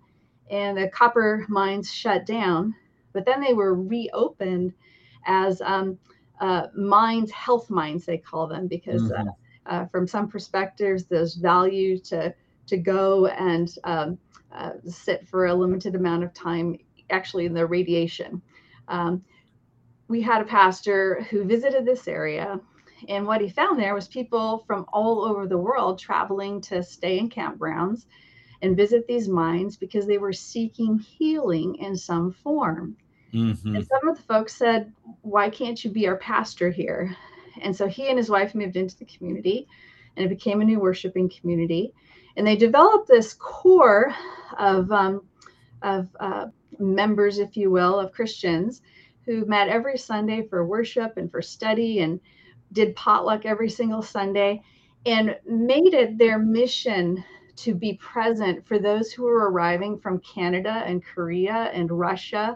and 0.50 0.78
the 0.78 0.88
copper 0.90 1.46
mines 1.50 1.92
shut 1.92 2.26
down, 2.26 2.76
but 3.14 3.26
then 3.26 3.42
they 3.42 3.54
were 3.54 3.76
reopened 3.76 4.74
as 5.26 5.62
um, 5.62 5.98
uh, 6.40 6.68
mines, 6.76 7.32
health 7.32 7.70
mines, 7.70 8.06
they 8.06 8.18
call 8.18 8.48
them, 8.48 8.68
because 8.68 9.12
uh, 9.12 9.18
mm-hmm. 9.18 9.30
uh, 9.66 9.86
from 9.88 10.08
some 10.08 10.28
perspectives, 10.28 11.06
there's 11.06 11.36
value 11.36 11.98
to 12.00 12.34
to 12.68 12.78
go 12.78 13.28
and 13.28 13.76
um, 13.86 14.18
uh, 14.58 14.72
sit 14.86 15.28
for 15.28 15.46
a 15.46 15.54
limited 15.54 15.96
amount 15.96 16.24
of 16.24 16.34
time, 16.34 16.78
actually 17.10 17.46
in 17.46 17.54
the 17.54 17.66
radiation. 17.66 18.42
Um, 18.88 19.24
we 20.08 20.22
had 20.22 20.42
a 20.42 20.46
pastor 20.46 21.22
who 21.30 21.44
visited 21.44 21.86
this 21.86 22.08
area, 22.08 22.60
and 23.08 23.28
what 23.28 23.42
he 23.42 23.50
found 23.50 23.80
there 23.80 23.94
was 23.94 24.08
people 24.08 24.64
from 24.66 24.86
all 24.92 25.24
over 25.24 25.48
the 25.48 25.58
world 25.58 26.00
traveling 26.00 26.62
to 26.62 26.82
stay 26.82 27.20
in 27.20 27.30
campgrounds 27.30 28.06
and 28.62 28.76
visit 28.76 29.06
these 29.08 29.28
mines 29.28 29.78
because 29.78 30.08
they 30.08 30.18
were 30.18 30.34
seeking 30.34 30.98
healing 30.98 31.76
in 31.76 31.96
some 31.96 32.32
form. 32.32 32.98
Mm-hmm. 33.34 33.76
And 33.76 33.86
some 33.86 34.08
of 34.08 34.18
the 34.18 34.24
folks 34.24 34.56
said, 34.56 34.92
Why 35.22 35.50
can't 35.50 35.84
you 35.84 35.92
be 35.92 36.08
our 36.08 36.18
pastor 36.18 36.72
here? 36.72 37.16
And 37.62 37.76
so 37.76 37.88
he 37.88 38.10
and 38.10 38.18
his 38.18 38.30
wife 38.30 38.56
moved 38.56 38.76
into 38.76 38.98
the 38.98 39.06
community 39.06 39.68
and 40.16 40.26
it 40.26 40.30
became 40.30 40.62
a 40.62 40.66
new 40.66 40.80
worshiping 40.80 41.30
community. 41.30 41.94
And 42.38 42.48
they 42.48 42.56
developed 42.56 43.08
this 43.08 43.34
core 43.34 44.14
of, 44.58 44.92
um, 44.92 45.24
of 45.82 46.08
uh, 46.20 46.46
members, 46.80 47.40
if 47.40 47.58
you 47.58 47.72
will, 47.72 48.00
of 48.00 48.14
Christians 48.14 48.82
who 49.26 49.46
met 49.46 49.68
every 49.68 49.98
Sunday 49.98 50.48
for 50.48 50.66
worship 50.66 51.18
and 51.18 51.30
for 51.30 51.42
study 51.42 52.00
and 52.00 52.20
did 52.72 52.96
potluck 52.96 53.46
every 53.46 53.70
single 53.70 54.02
Sunday 54.02 54.62
and 55.06 55.36
made 55.46 55.94
it 55.94 56.18
their 56.18 56.40
mission 56.40 57.24
to 57.58 57.74
be 57.74 57.94
present 57.96 58.66
for 58.68 58.78
those 58.78 59.12
who 59.12 59.24
were 59.24 59.50
arriving 59.50 60.00
from 60.00 60.20
Canada 60.20 60.84
and 60.86 61.04
Korea 61.04 61.72
and 61.74 61.92
Russia 61.92 62.56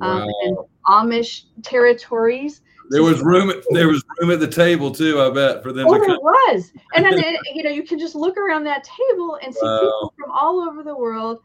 um, 0.00 0.26
and 0.42 0.56
Amish 0.88 1.44
territories. 1.62 2.62
There 2.90 3.02
was 3.02 3.20
room. 3.20 3.52
There 3.70 3.88
was 3.88 4.02
room 4.18 4.30
at 4.30 4.40
the 4.40 4.48
table 4.48 4.90
too. 4.90 5.20
I 5.20 5.30
bet 5.30 5.62
for 5.62 5.72
them. 5.72 5.86
Oh, 5.88 5.98
there 5.98 6.18
was, 6.18 6.72
and 6.94 7.04
then 7.04 7.36
you 7.54 7.62
know 7.62 7.70
you 7.70 7.84
can 7.84 7.98
just 7.98 8.14
look 8.14 8.36
around 8.38 8.64
that 8.64 8.84
table 8.84 9.38
and 9.42 9.54
see 9.54 9.60
wow. 9.62 9.78
people 9.80 10.14
from 10.18 10.32
all 10.32 10.60
over 10.60 10.82
the 10.82 10.96
world. 10.96 11.40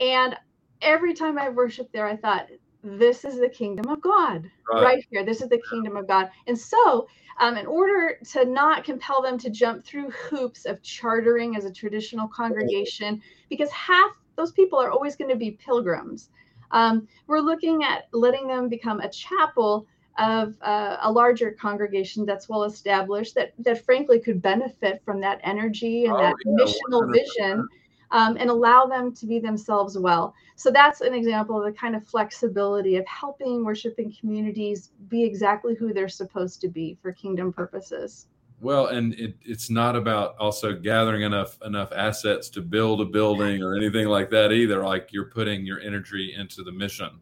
And 0.00 0.36
every 0.80 1.12
time 1.12 1.38
I 1.38 1.50
worshiped 1.50 1.92
there, 1.92 2.06
I 2.06 2.16
thought, 2.16 2.48
"This 2.82 3.24
is 3.24 3.38
the 3.38 3.48
kingdom 3.48 3.88
of 3.88 4.00
God 4.00 4.50
right, 4.72 4.82
right 4.82 5.06
here. 5.10 5.24
This 5.24 5.42
is 5.42 5.48
the 5.48 5.60
kingdom 5.70 5.96
of 5.96 6.08
God." 6.08 6.30
And 6.46 6.58
so 6.58 7.06
um, 7.38 7.56
in 7.56 7.66
order 7.66 8.18
to 8.32 8.44
not 8.44 8.84
compel 8.84 9.22
them 9.22 9.38
to 9.38 9.50
jump 9.50 9.84
through 9.84 10.10
hoops 10.10 10.64
of 10.64 10.82
chartering 10.82 11.56
as 11.56 11.64
a 11.64 11.72
traditional 11.72 12.28
congregation, 12.28 13.20
because 13.48 13.70
half 13.70 14.10
those 14.36 14.52
people 14.52 14.78
are 14.78 14.90
always 14.90 15.16
going 15.16 15.30
to 15.30 15.36
be 15.36 15.52
pilgrims. 15.52 16.30
Um, 16.70 17.08
we're 17.26 17.40
looking 17.40 17.82
at 17.82 18.08
letting 18.12 18.46
them 18.46 18.68
become 18.68 19.00
a 19.00 19.08
chapel 19.08 19.86
of 20.18 20.54
uh, 20.62 20.96
a 21.02 21.10
larger 21.10 21.52
congregation 21.52 22.26
that's 22.26 22.48
well 22.48 22.64
established 22.64 23.34
that 23.36 23.52
that 23.58 23.84
frankly 23.84 24.18
could 24.18 24.42
benefit 24.42 25.00
from 25.04 25.20
that 25.20 25.40
energy 25.44 26.06
and 26.06 26.14
oh, 26.14 26.18
that 26.18 26.34
yeah, 26.44 26.64
missional 26.64 27.02
100%. 27.02 27.12
vision 27.12 27.68
um, 28.10 28.36
and 28.38 28.50
allow 28.50 28.86
them 28.86 29.14
to 29.14 29.26
be 29.26 29.38
themselves 29.38 29.98
well. 29.98 30.34
So 30.56 30.70
that's 30.70 31.00
an 31.00 31.14
example 31.14 31.58
of 31.58 31.64
the 31.64 31.78
kind 31.78 31.94
of 31.94 32.06
flexibility 32.06 32.96
of 32.96 33.06
helping 33.06 33.64
worshiping 33.64 34.14
communities 34.18 34.90
be 35.08 35.22
exactly 35.22 35.74
who 35.74 35.92
they're 35.92 36.08
supposed 36.08 36.60
to 36.62 36.68
be 36.68 36.96
for 37.00 37.12
kingdom 37.12 37.52
purposes. 37.52 38.26
Well, 38.60 38.86
and 38.86 39.14
it, 39.14 39.36
it's 39.42 39.70
not 39.70 39.94
about 39.94 40.36
also 40.38 40.74
gathering 40.74 41.22
enough 41.22 41.58
enough 41.62 41.92
assets 41.92 42.48
to 42.50 42.60
build 42.60 43.00
a 43.00 43.04
building 43.04 43.62
or 43.62 43.76
anything 43.76 44.08
like 44.08 44.30
that 44.30 44.52
either. 44.52 44.82
Like 44.84 45.12
you're 45.12 45.26
putting 45.26 45.64
your 45.64 45.80
energy 45.80 46.34
into 46.36 46.64
the 46.64 46.72
mission, 46.72 47.20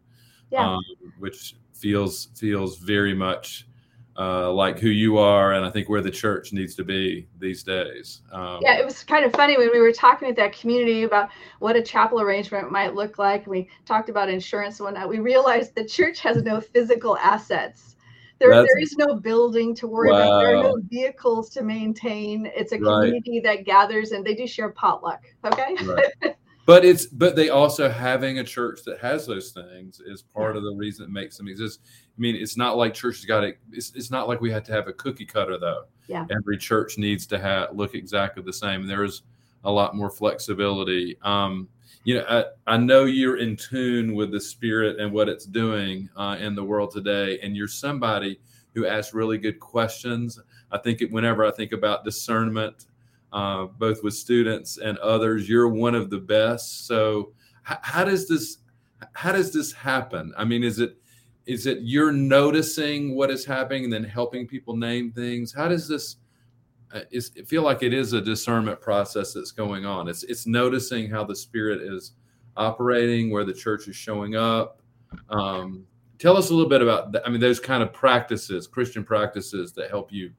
yeah. 0.50 0.75
um, 0.75 0.83
which 1.19 1.57
feels 1.75 2.28
feels 2.35 2.78
very 2.78 3.14
much 3.14 3.66
uh, 4.19 4.50
like 4.50 4.78
who 4.78 4.88
you 4.88 5.19
are 5.19 5.52
and 5.52 5.64
I 5.66 5.71
think 5.71 5.88
where 5.88 6.00
the 6.00 6.11
church 6.11 6.52
needs 6.52 6.75
to 6.76 6.85
be 6.85 7.28
these 7.38 7.62
days. 7.62 8.23
Um, 8.33 8.61
yeah, 8.62 8.78
it 8.78 8.85
was 8.85 9.05
kind 9.05 9.25
of 9.25 9.33
funny 9.33 9.59
when 9.59 9.71
we 9.71 9.78
were 9.78 9.93
talking 9.93 10.26
with 10.26 10.37
that 10.37 10.59
community 10.59 11.02
about 11.02 11.28
what 11.59 11.76
a 11.76 11.83
chapel 11.83 12.21
arrangement 12.21 12.73
might 12.73 12.95
look 12.95 13.19
like. 13.19 13.47
We 13.47 13.69
talked 13.85 14.09
about 14.09 14.31
insurance 14.31 14.81
and 14.81 14.87
whatnot. 14.87 15.09
We 15.09 15.19
realized 15.19 15.75
the 15.75 15.85
church 15.85 16.21
has 16.21 16.43
no 16.43 16.61
physical 16.61 17.19
assets. 17.19 17.96
There, 18.38 18.50
there 18.50 18.78
is 18.78 18.97
no 18.99 19.14
building 19.14 19.75
to 19.76 19.87
worry 19.87 20.11
wow. 20.11 20.19
about. 20.19 20.40
There 20.40 20.57
are 20.57 20.62
no 20.62 20.76
vehicles 20.90 21.49
to 21.50 21.62
maintain. 21.62 22.50
It's 22.55 22.73
a 22.73 22.78
community 22.78 23.40
right. 23.43 23.57
that 23.57 23.64
gathers 23.64 24.12
and 24.12 24.25
they 24.25 24.35
do 24.35 24.47
share 24.47 24.71
potluck. 24.71 25.23
Okay. 25.45 25.75
Right. 25.85 26.37
but 26.66 26.85
it's 26.85 27.07
but 27.07 27.35
they 27.35 27.49
also 27.49 27.88
having 27.88 28.38
a 28.38 28.45
church 28.45 28.81
that 28.85 29.00
has 29.00 29.26
those 29.26 29.52
things 29.52 30.00
is 30.05 30.21
part 30.21 30.57
of 30.57 30.64
the 30.64 30.75
reason 30.75 31.07
it 31.07 31.11
makes 31.11 31.38
them 31.38 31.49
exist. 31.49 31.81
I 31.85 32.21
mean, 32.21 32.37
it's 32.37 32.59
not 32.59 32.76
like 32.76 32.93
church 32.93 33.16
has 33.16 33.25
got 33.25 33.43
it. 33.43 33.59
It's, 33.73 33.93
it's 33.95 34.11
not 34.11 34.28
like 34.28 34.40
we 34.43 34.50
had 34.50 34.66
to 34.66 34.73
have 34.73 34.87
a 34.87 34.93
cookie 34.93 35.26
cutter 35.26 35.59
though. 35.59 35.85
Yeah. 36.07 36.26
Every 36.31 36.59
church 36.59 36.99
needs 36.99 37.26
to 37.28 37.38
have 37.38 37.75
look 37.75 37.95
exactly 37.95 38.43
the 38.43 38.52
same. 38.52 38.83
And 38.83 38.90
there 38.90 39.05
is 39.05 39.23
a 39.64 39.71
lot 39.71 39.97
more 39.97 40.11
flexibility. 40.11 41.16
Um, 41.23 41.69
you 42.07 42.15
know, 42.15 42.25
I, 42.29 42.75
I, 42.75 42.77
know 42.77 43.05
you're 43.05 43.39
in 43.39 43.57
tune 43.57 44.15
with 44.15 44.31
the 44.31 44.41
spirit 44.41 45.01
and 45.01 45.13
what 45.13 45.29
it's 45.29 45.45
doing 45.45 46.09
uh, 46.17 46.37
in 46.39 46.55
the 46.55 46.63
world 46.63 46.93
today, 46.93 47.39
and 47.41 47.57
you're 47.57 47.67
somebody 47.67 48.39
who 48.75 48.87
asks 48.87 49.13
really 49.13 49.39
good 49.39 49.59
questions. 49.59 50.39
I 50.71 50.79
think 50.79 51.03
it, 51.03 51.11
whenever 51.11 51.45
I 51.45 51.51
think 51.51 51.73
about 51.73 52.05
discernment 52.05 52.87
uh, 53.33 53.67
both 53.67 54.03
with 54.03 54.15
students 54.15 54.79
and 54.79 54.99
others. 54.99 55.49
You're 55.49 55.69
one 55.69 55.95
of 55.95 56.11
the 56.11 56.19
best. 56.19 56.87
So 56.87 57.33
h- 57.71 57.79
how 57.83 58.05
does 58.05 58.29
this 58.29 58.59
how 59.13 59.33
does 59.33 59.53
this 59.53 59.73
happen? 59.73 60.33
I 60.39 60.45
mean, 60.45 60.65
is 60.65 60.79
it 60.79 60.97
is 61.45 61.67
it 61.67 61.81
you're 61.83 62.13
noticing 62.13 63.15
what 63.15 63.31
is 63.31 63.45
happening 63.45 63.85
and 63.85 63.93
then 63.93 64.05
helping 64.05 64.47
people 64.47 64.77
name 64.77 65.13
things? 65.13 65.53
How 65.53 65.69
does 65.69 65.87
this 65.87 66.17
is 67.11 67.31
feel 67.47 67.62
like 67.62 67.83
it 67.83 67.93
is 67.93 68.12
a 68.12 68.21
discernment 68.21 68.81
process 68.81 69.33
that's 69.33 69.52
going 69.52 69.85
on? 69.85 70.09
It's 70.09 70.23
it's 70.25 70.47
noticing 70.47 71.11
how 71.11 71.25
the 71.25 71.37
spirit 71.37 71.83
is 71.83 72.12
operating, 72.57 73.31
where 73.31 73.45
the 73.45 73.52
church 73.52 73.88
is 73.88 73.97
showing 73.97 74.37
up. 74.37 74.81
Um, 75.31 75.85
tell 76.19 76.37
us 76.37 76.50
a 76.50 76.55
little 76.55 76.69
bit 76.69 76.83
about 76.83 77.12
that. 77.12 77.26
I 77.26 77.31
mean, 77.31 77.40
those 77.40 77.61
kind 77.61 77.83
of 77.83 77.93
practices, 77.93 78.66
Christian 78.66 79.05
practices 79.05 79.73
that 79.73 79.90
help 79.90 80.12
you 80.12 80.33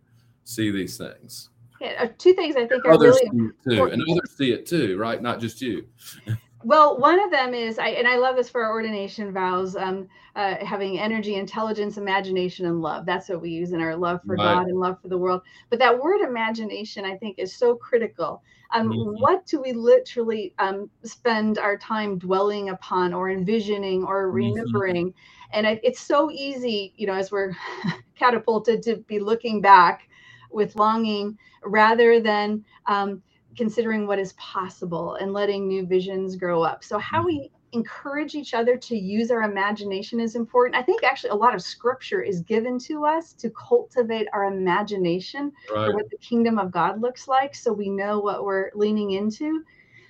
see 0.44 0.72
these 0.72 0.98
things. 0.98 1.50
Yeah, 1.80 1.94
uh, 2.00 2.08
two 2.18 2.34
things 2.34 2.56
I 2.56 2.66
think 2.66 2.86
are 2.86 2.92
others 2.92 3.20
really 3.24 3.50
see 3.64 3.76
too, 3.76 3.84
and 3.84 4.02
others 4.02 4.36
see 4.36 4.52
it 4.52 4.66
too, 4.66 4.98
right? 4.98 5.22
Not 5.22 5.40
just 5.40 5.62
you. 5.62 5.88
Well, 6.64 6.98
one 6.98 7.24
of 7.24 7.30
them 7.30 7.54
is, 7.54 7.78
I, 7.78 7.90
and 7.90 8.08
I 8.08 8.18
love 8.18 8.36
this 8.36 8.50
for 8.50 8.64
our 8.64 8.72
ordination 8.72 9.32
vows, 9.32 9.76
um, 9.76 10.08
uh, 10.36 10.56
having 10.66 11.00
energy, 11.00 11.36
intelligence, 11.36 11.98
imagination, 11.98 12.66
and 12.66 12.82
love. 12.82 13.06
That's 13.06 13.30
what 13.30 13.42
we 13.42 13.52
use 13.52 13.74
in 13.74 13.82
our 13.82 13.96
love 13.96 14.22
for 14.26 14.36
right. 14.36 14.44
God 14.44 14.68
and 14.68 14.80
love 14.80 15.00
for 15.02 15.08
the 15.08 15.18
world. 15.18 15.42
But 15.70 15.80
that 15.80 15.98
word 15.98 16.22
imagination, 16.22 17.06
I 17.06 17.16
think, 17.16 17.38
is 17.38 17.56
so 17.56 17.76
critical. 17.76 18.42
Um, 18.74 18.90
mm-hmm. 18.90 19.22
What 19.22 19.46
do 19.46 19.62
we 19.62 19.72
literally 19.72 20.54
um, 20.60 20.90
spend 21.04 21.58
our 21.60 21.78
time 21.78 22.18
dwelling 22.18 22.70
upon 22.70 23.14
or 23.14 23.30
envisioning 23.30 24.04
or 24.04 24.26
mm-hmm. 24.28 24.36
remembering? 24.36 25.10
Mm-hmm. 25.10 25.50
And 25.54 25.68
it, 25.68 25.80
it's 25.84 26.02
so 26.02 26.32
easy, 26.32 26.94
you 26.98 27.08
know, 27.08 27.14
as 27.14 27.32
we're 27.32 27.54
catapulted 28.16 28.82
to 28.84 28.98
be 28.98 29.20
looking 29.20 29.62
back 29.62 30.10
with 30.52 30.76
longing 30.76 31.38
rather 31.64 32.20
than 32.20 32.66
um, 32.88 33.22
considering 33.58 34.08
what 34.08 34.20
is 34.20 34.34
possible 34.34 35.16
and 35.16 35.34
letting 35.34 35.68
new 35.68 35.86
visions 35.86 36.36
grow 36.36 36.62
up. 36.62 36.84
So, 36.84 36.98
how 37.00 37.24
we 37.24 37.40
mm-hmm. 37.40 37.80
encourage 37.80 38.36
each 38.36 38.54
other 38.54 38.78
to 38.78 38.96
use 38.96 39.32
our 39.32 39.42
imagination 39.42 40.20
is 40.20 40.36
important. 40.36 40.76
I 40.76 40.84
think 40.84 41.04
actually 41.04 41.32
a 41.32 41.36
lot 41.36 41.56
of 41.56 41.62
scripture 41.62 42.22
is 42.22 42.42
given 42.42 42.80
to 42.80 43.06
us 43.06 43.34
to 43.34 43.50
cultivate 43.50 44.28
our 44.32 44.46
imagination 44.46 45.52
right. 45.74 45.88
for 45.88 45.96
what 45.96 46.10
the 46.10 46.18
kingdom 46.18 46.60
of 46.60 46.72
God 46.72 47.02
looks 47.02 47.28
like 47.28 47.56
so 47.56 47.74
we 47.74 47.90
know 47.90 48.20
what 48.20 48.46
we're 48.46 48.70
leaning 48.76 49.12
into. 49.12 49.64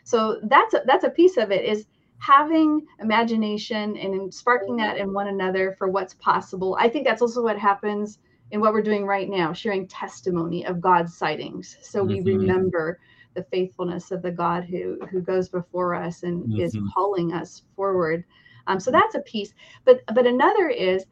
So 0.04 0.40
that's 0.44 0.74
a, 0.74 0.84
that's 0.86 1.04
a 1.04 1.10
piece 1.10 1.38
of 1.38 1.52
it 1.52 1.66
is 1.66 1.88
having 2.20 2.86
imagination 3.00 3.96
and 3.98 4.34
sparking 4.34 4.78
that 4.78 4.98
in 4.98 5.14
one 5.14 5.28
another 5.28 5.76
for 5.78 5.88
what's 5.88 6.16
possible. 6.16 6.78
I 6.80 6.90
think 6.90 7.06
that's 7.06 7.22
also 7.22 7.44
what 7.44 7.60
happens 7.60 8.20
in 8.52 8.62
what 8.62 8.74
we're 8.74 8.82
doing 8.82 9.06
right 9.06 9.30
now, 9.30 9.54
sharing 9.54 9.88
testimony 9.88 10.66
of 10.66 10.82
God's 10.82 11.16
sightings. 11.16 11.78
So 11.82 12.04
mm-hmm. 12.04 12.24
we 12.24 12.36
remember 12.36 13.00
the 13.38 13.44
faithfulness 13.44 14.12
of 14.12 14.22
the 14.22 14.32
God 14.32 14.66
who 14.66 14.98
who 15.10 15.22
goes 15.22 15.48
before 15.48 15.94
us 15.96 16.24
and 16.24 16.44
mm-hmm. 16.44 16.60
is 16.60 16.78
calling 16.94 17.32
us 17.32 17.62
forward. 17.76 18.26
Um, 18.66 18.80
so 18.80 18.92
that's 18.92 19.16
a 19.16 19.22
piece. 19.22 19.54
But 19.86 20.02
but 20.14 20.26
another 20.28 20.68
is 20.68 21.06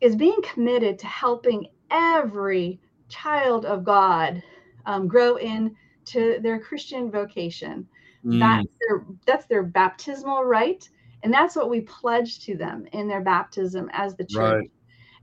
is 0.00 0.16
being 0.16 0.40
committed 0.42 0.98
to 0.98 1.06
helping 1.06 1.68
every 1.90 2.80
child 3.08 3.66
of 3.66 3.84
God 3.84 4.42
um, 4.86 5.06
grow 5.06 5.36
into 5.36 6.40
their 6.40 6.58
Christian 6.58 7.10
vocation. 7.10 7.86
Mm. 8.24 8.40
That's 8.40 8.68
their 8.80 9.04
that's 9.26 9.46
their 9.46 9.62
baptismal 9.62 10.44
right, 10.44 10.88
and 11.22 11.32
that's 11.32 11.54
what 11.54 11.70
we 11.70 11.82
pledge 11.82 12.40
to 12.46 12.56
them 12.56 12.86
in 12.92 13.06
their 13.06 13.20
baptism 13.20 13.90
as 13.92 14.16
the 14.16 14.24
church. 14.24 14.62
Right. 14.62 14.70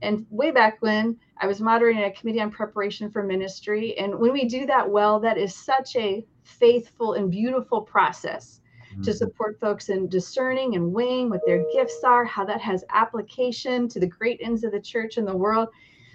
And 0.02 0.26
way 0.30 0.50
back 0.50 0.78
when 0.80 1.18
I 1.38 1.46
was 1.46 1.60
moderating 1.60 2.04
a 2.04 2.10
committee 2.10 2.40
on 2.40 2.50
preparation 2.50 3.10
for 3.10 3.22
ministry, 3.22 3.96
and 3.98 4.18
when 4.18 4.32
we 4.32 4.46
do 4.46 4.66
that 4.66 4.88
well, 4.88 5.20
that 5.20 5.38
is 5.38 5.54
such 5.54 5.96
a 5.96 6.24
faithful 6.42 7.14
and 7.14 7.30
beautiful 7.30 7.82
process 7.82 8.60
mm-hmm. 8.92 9.02
to 9.02 9.12
support 9.12 9.58
folks 9.60 9.88
in 9.88 10.08
discerning 10.08 10.74
and 10.76 10.92
weighing 10.92 11.28
what 11.28 11.40
their 11.46 11.64
gifts 11.72 12.02
are, 12.04 12.24
how 12.24 12.44
that 12.44 12.60
has 12.60 12.84
application 12.90 13.88
to 13.88 14.00
the 14.00 14.06
great 14.06 14.40
ends 14.42 14.64
of 14.64 14.72
the 14.72 14.80
church 14.80 15.16
and 15.16 15.26
the 15.26 15.36
world. 15.36 15.68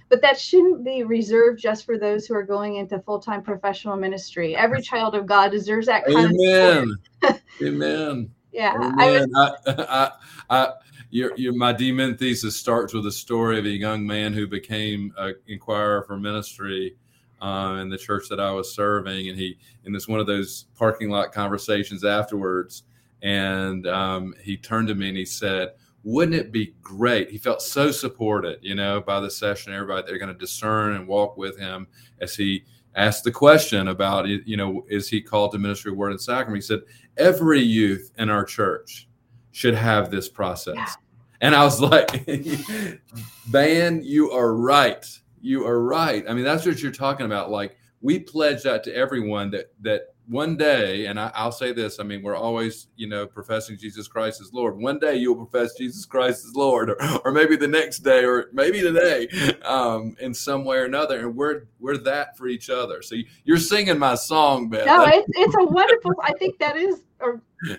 But 0.07 0.21
that 0.21 0.39
shouldn't 0.39 0.83
be 0.83 1.03
reserved 1.03 1.59
just 1.59 1.85
for 1.85 1.97
those 1.97 2.27
who 2.27 2.35
are 2.35 2.43
going 2.43 2.75
into 2.75 2.99
full 2.99 3.19
time 3.19 3.41
professional 3.41 3.95
ministry. 3.95 4.55
Every 4.55 4.81
child 4.81 5.15
of 5.15 5.25
God 5.25 5.49
deserves 5.49 5.87
that 5.87 6.05
kind 6.05 6.31
Amen. 6.39 6.95
of. 7.23 7.41
Amen. 7.63 8.29
Yeah. 8.51 8.75
Amen. 8.75 9.31
I, 9.35 9.51
I, 9.67 10.11
I, 10.49 10.73
your, 11.09 11.35
your 11.37 11.53
my 11.53 11.73
DMin 11.73 12.17
thesis 12.17 12.55
starts 12.55 12.93
with 12.93 13.05
a 13.05 13.11
story 13.11 13.59
of 13.59 13.65
a 13.65 13.69
young 13.69 14.05
man 14.05 14.33
who 14.33 14.47
became 14.47 15.13
an 15.17 15.35
inquirer 15.47 16.03
for 16.03 16.17
ministry 16.17 16.95
uh, 17.41 17.77
in 17.81 17.89
the 17.89 17.97
church 17.97 18.27
that 18.29 18.39
I 18.39 18.51
was 18.51 18.73
serving, 18.73 19.29
and 19.29 19.37
he 19.37 19.57
in 19.83 19.93
this 19.93 20.07
one 20.07 20.19
of 20.19 20.27
those 20.27 20.65
parking 20.75 21.09
lot 21.09 21.31
conversations 21.31 22.03
afterwards, 22.03 22.83
and 23.21 23.87
um, 23.87 24.33
he 24.41 24.57
turned 24.57 24.87
to 24.87 24.95
me 24.95 25.09
and 25.09 25.17
he 25.17 25.25
said, 25.25 25.73
"Wouldn't 26.03 26.35
it 26.35 26.51
be 26.51 26.73
great?" 26.81 27.29
He 27.29 27.37
felt 27.37 27.61
so 27.61 27.91
supported, 27.91 28.59
you 28.61 28.75
know, 28.75 29.01
by 29.01 29.19
the 29.19 29.29
session. 29.29 29.73
Everybody 29.73 30.07
they're 30.07 30.17
going 30.17 30.33
to 30.33 30.39
discern 30.39 30.93
and 30.93 31.07
walk 31.07 31.37
with 31.37 31.57
him 31.57 31.87
as 32.19 32.35
he 32.35 32.63
asked 32.95 33.25
the 33.25 33.31
question 33.31 33.89
about, 33.89 34.27
you 34.27 34.55
know, 34.55 34.85
is 34.89 35.09
he 35.09 35.21
called 35.21 35.51
to 35.51 35.59
ministry, 35.59 35.91
word, 35.91 36.11
and 36.11 36.21
sacrament? 36.21 36.63
He 36.63 36.67
said, 36.67 36.81
"Every 37.17 37.59
youth 37.59 38.11
in 38.17 38.29
our 38.29 38.43
church." 38.43 39.07
Should 39.55 39.73
have 39.73 40.11
this 40.11 40.27
process. 40.27 40.75
Yeah. 40.75 40.93
And 41.39 41.55
I 41.55 41.63
was 41.63 41.79
like, 41.79 42.27
man, 43.49 44.01
you 44.03 44.31
are 44.31 44.53
right. 44.53 45.05
You 45.39 45.65
are 45.65 45.81
right. 45.81 46.25
I 46.27 46.33
mean, 46.33 46.43
that's 46.43 46.65
what 46.65 46.81
you're 46.81 46.91
talking 46.91 47.25
about. 47.25 47.51
Like 47.51 47.77
we 48.01 48.19
pledge 48.19 48.63
that 48.63 48.83
to 48.83 48.93
everyone 48.93 49.51
that 49.51 49.71
that 49.81 50.13
one 50.27 50.57
day, 50.57 51.05
and 51.05 51.17
I, 51.17 51.31
will 51.45 51.53
say 51.53 51.71
this: 51.71 51.99
I 51.99 52.03
mean, 52.03 52.21
we're 52.21 52.35
always, 52.35 52.87
you 52.97 53.07
know, 53.07 53.25
professing 53.27 53.77
Jesus 53.77 54.09
Christ 54.09 54.41
as 54.41 54.51
Lord. 54.51 54.77
One 54.77 54.99
day 54.99 55.15
you'll 55.15 55.35
profess 55.35 55.75
Jesus 55.75 56.03
Christ 56.03 56.43
as 56.45 56.53
Lord, 56.53 56.89
or, 56.89 56.97
or 57.23 57.31
maybe 57.31 57.55
the 57.55 57.67
next 57.67 57.99
day, 57.99 58.25
or 58.25 58.49
maybe 58.51 58.81
today, 58.81 59.29
um, 59.63 60.17
in 60.19 60.33
some 60.33 60.65
way 60.65 60.79
or 60.79 60.85
another. 60.85 61.19
And 61.19 61.35
we're 61.35 61.67
we're 61.79 61.97
that 61.99 62.37
for 62.37 62.47
each 62.47 62.69
other. 62.69 63.01
So 63.01 63.15
you're 63.45 63.57
singing 63.57 63.99
my 63.99 64.15
song, 64.15 64.67
Beth. 64.67 64.85
No, 64.85 65.05
it's, 65.05 65.29
it's 65.29 65.55
a 65.55 65.63
wonderful. 65.63 66.11
I 66.21 66.33
think 66.33 66.59
that 66.59 66.75
is 66.75 67.01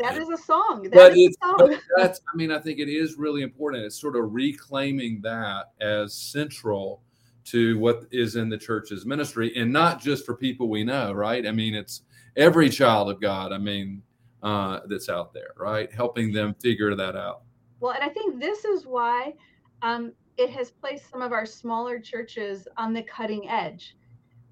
that 0.01 0.17
is 0.17 0.29
a 0.29 0.37
song. 0.37 0.83
That 0.85 0.93
but 0.93 1.13
it's, 1.17 1.37
song. 1.43 1.57
But 1.59 1.81
that's, 1.97 2.21
I 2.33 2.37
mean, 2.37 2.51
I 2.51 2.59
think 2.59 2.79
it 2.79 2.89
is 2.89 3.17
really 3.17 3.43
important. 3.43 3.85
It's 3.85 4.01
sort 4.01 4.17
of 4.17 4.33
reclaiming 4.33 5.21
that 5.23 5.73
as 5.81 6.15
central 6.15 7.03
to 7.47 7.79
what 7.79 8.07
is 8.11 8.37
in 8.37 8.49
the 8.49 8.59
church's 8.59 9.07
ministry 9.07 9.53
and 9.57 9.73
not 9.73 10.01
just 10.01 10.27
for 10.27 10.35
people 10.35 10.69
we 10.69 10.85
know, 10.85 11.13
right? 11.13 11.47
I 11.47 11.53
mean, 11.53 11.75
it's 11.75 12.03
every 12.37 12.69
child 12.69 13.11
of 13.11 13.21
God, 13.21 13.53
I 13.53 13.59
mean, 13.59 14.03
uh, 14.43 14.81
that's 14.87 15.09
out 15.09 15.33
there, 15.33 15.55
right? 15.57 15.93
Helping 15.93 16.33
them 16.33 16.55
figure 16.61 16.95
that 16.95 17.17
out. 17.17 17.43
Well, 17.81 17.93
and 17.93 18.03
I 18.03 18.09
think 18.09 18.41
this 18.41 18.65
is 18.65 18.87
why 18.87 19.35
um, 19.83 20.13
it 20.37 20.51
has 20.51 20.71
placed 20.71 21.11
some 21.11 21.23
of 21.23 21.33
our 21.33 21.47
smaller 21.47 21.99
churches 21.99 22.67
on 22.77 22.93
the 22.93 23.03
cutting 23.03 23.49
edge 23.49 23.97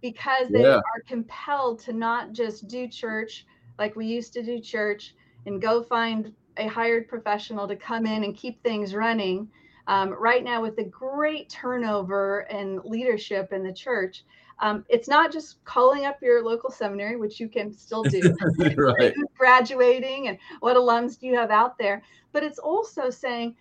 because 0.01 0.49
they 0.51 0.63
yeah. 0.63 0.77
are 0.77 1.03
compelled 1.07 1.79
to 1.81 1.93
not 1.93 2.33
just 2.33 2.69
do 2.69 2.87
church 2.87 3.47
like 3.79 3.97
we 3.97 4.07
used 4.07 4.33
to 4.35 4.43
do 4.43 4.61
church 4.61 5.15
and 5.47 5.61
go 5.61 5.83
find 5.83 6.33
a 6.57 6.67
hired 6.67 7.09
professional 7.09 7.67
to 7.69 7.77
come 7.77 8.07
in 8.07 8.25
and 8.25 8.37
keep 8.37 8.63
things 8.63 8.95
running. 8.95 9.49
Um, 9.87 10.15
right 10.15 10.43
now, 10.43 10.63
with 10.63 10.77
the 10.77 10.85
great 10.85 11.51
turnover 11.51 12.41
and 12.51 12.81
leadership 12.85 13.53
in 13.53 13.63
the 13.63 13.73
church, 13.73 14.25
um, 14.61 14.85
it's 14.89 15.09
not 15.09 15.33
just 15.33 15.63
calling 15.65 16.07
up 16.07 16.23
your 16.23 16.43
local 16.43 16.71
seminary, 16.71 17.17
which 17.17 17.41
you 17.41 17.49
can 17.49 17.73
still 17.73 18.03
do, 18.05 18.35
right. 18.77 19.13
graduating 19.37 20.29
and 20.29 20.39
what 20.61 20.77
alums 20.77 21.19
do 21.19 21.27
you 21.27 21.35
have 21.35 21.51
out 21.51 21.77
there, 21.77 22.03
but 22.33 22.43
it's 22.43 22.59
also 22.59 23.11
saying 23.11 23.57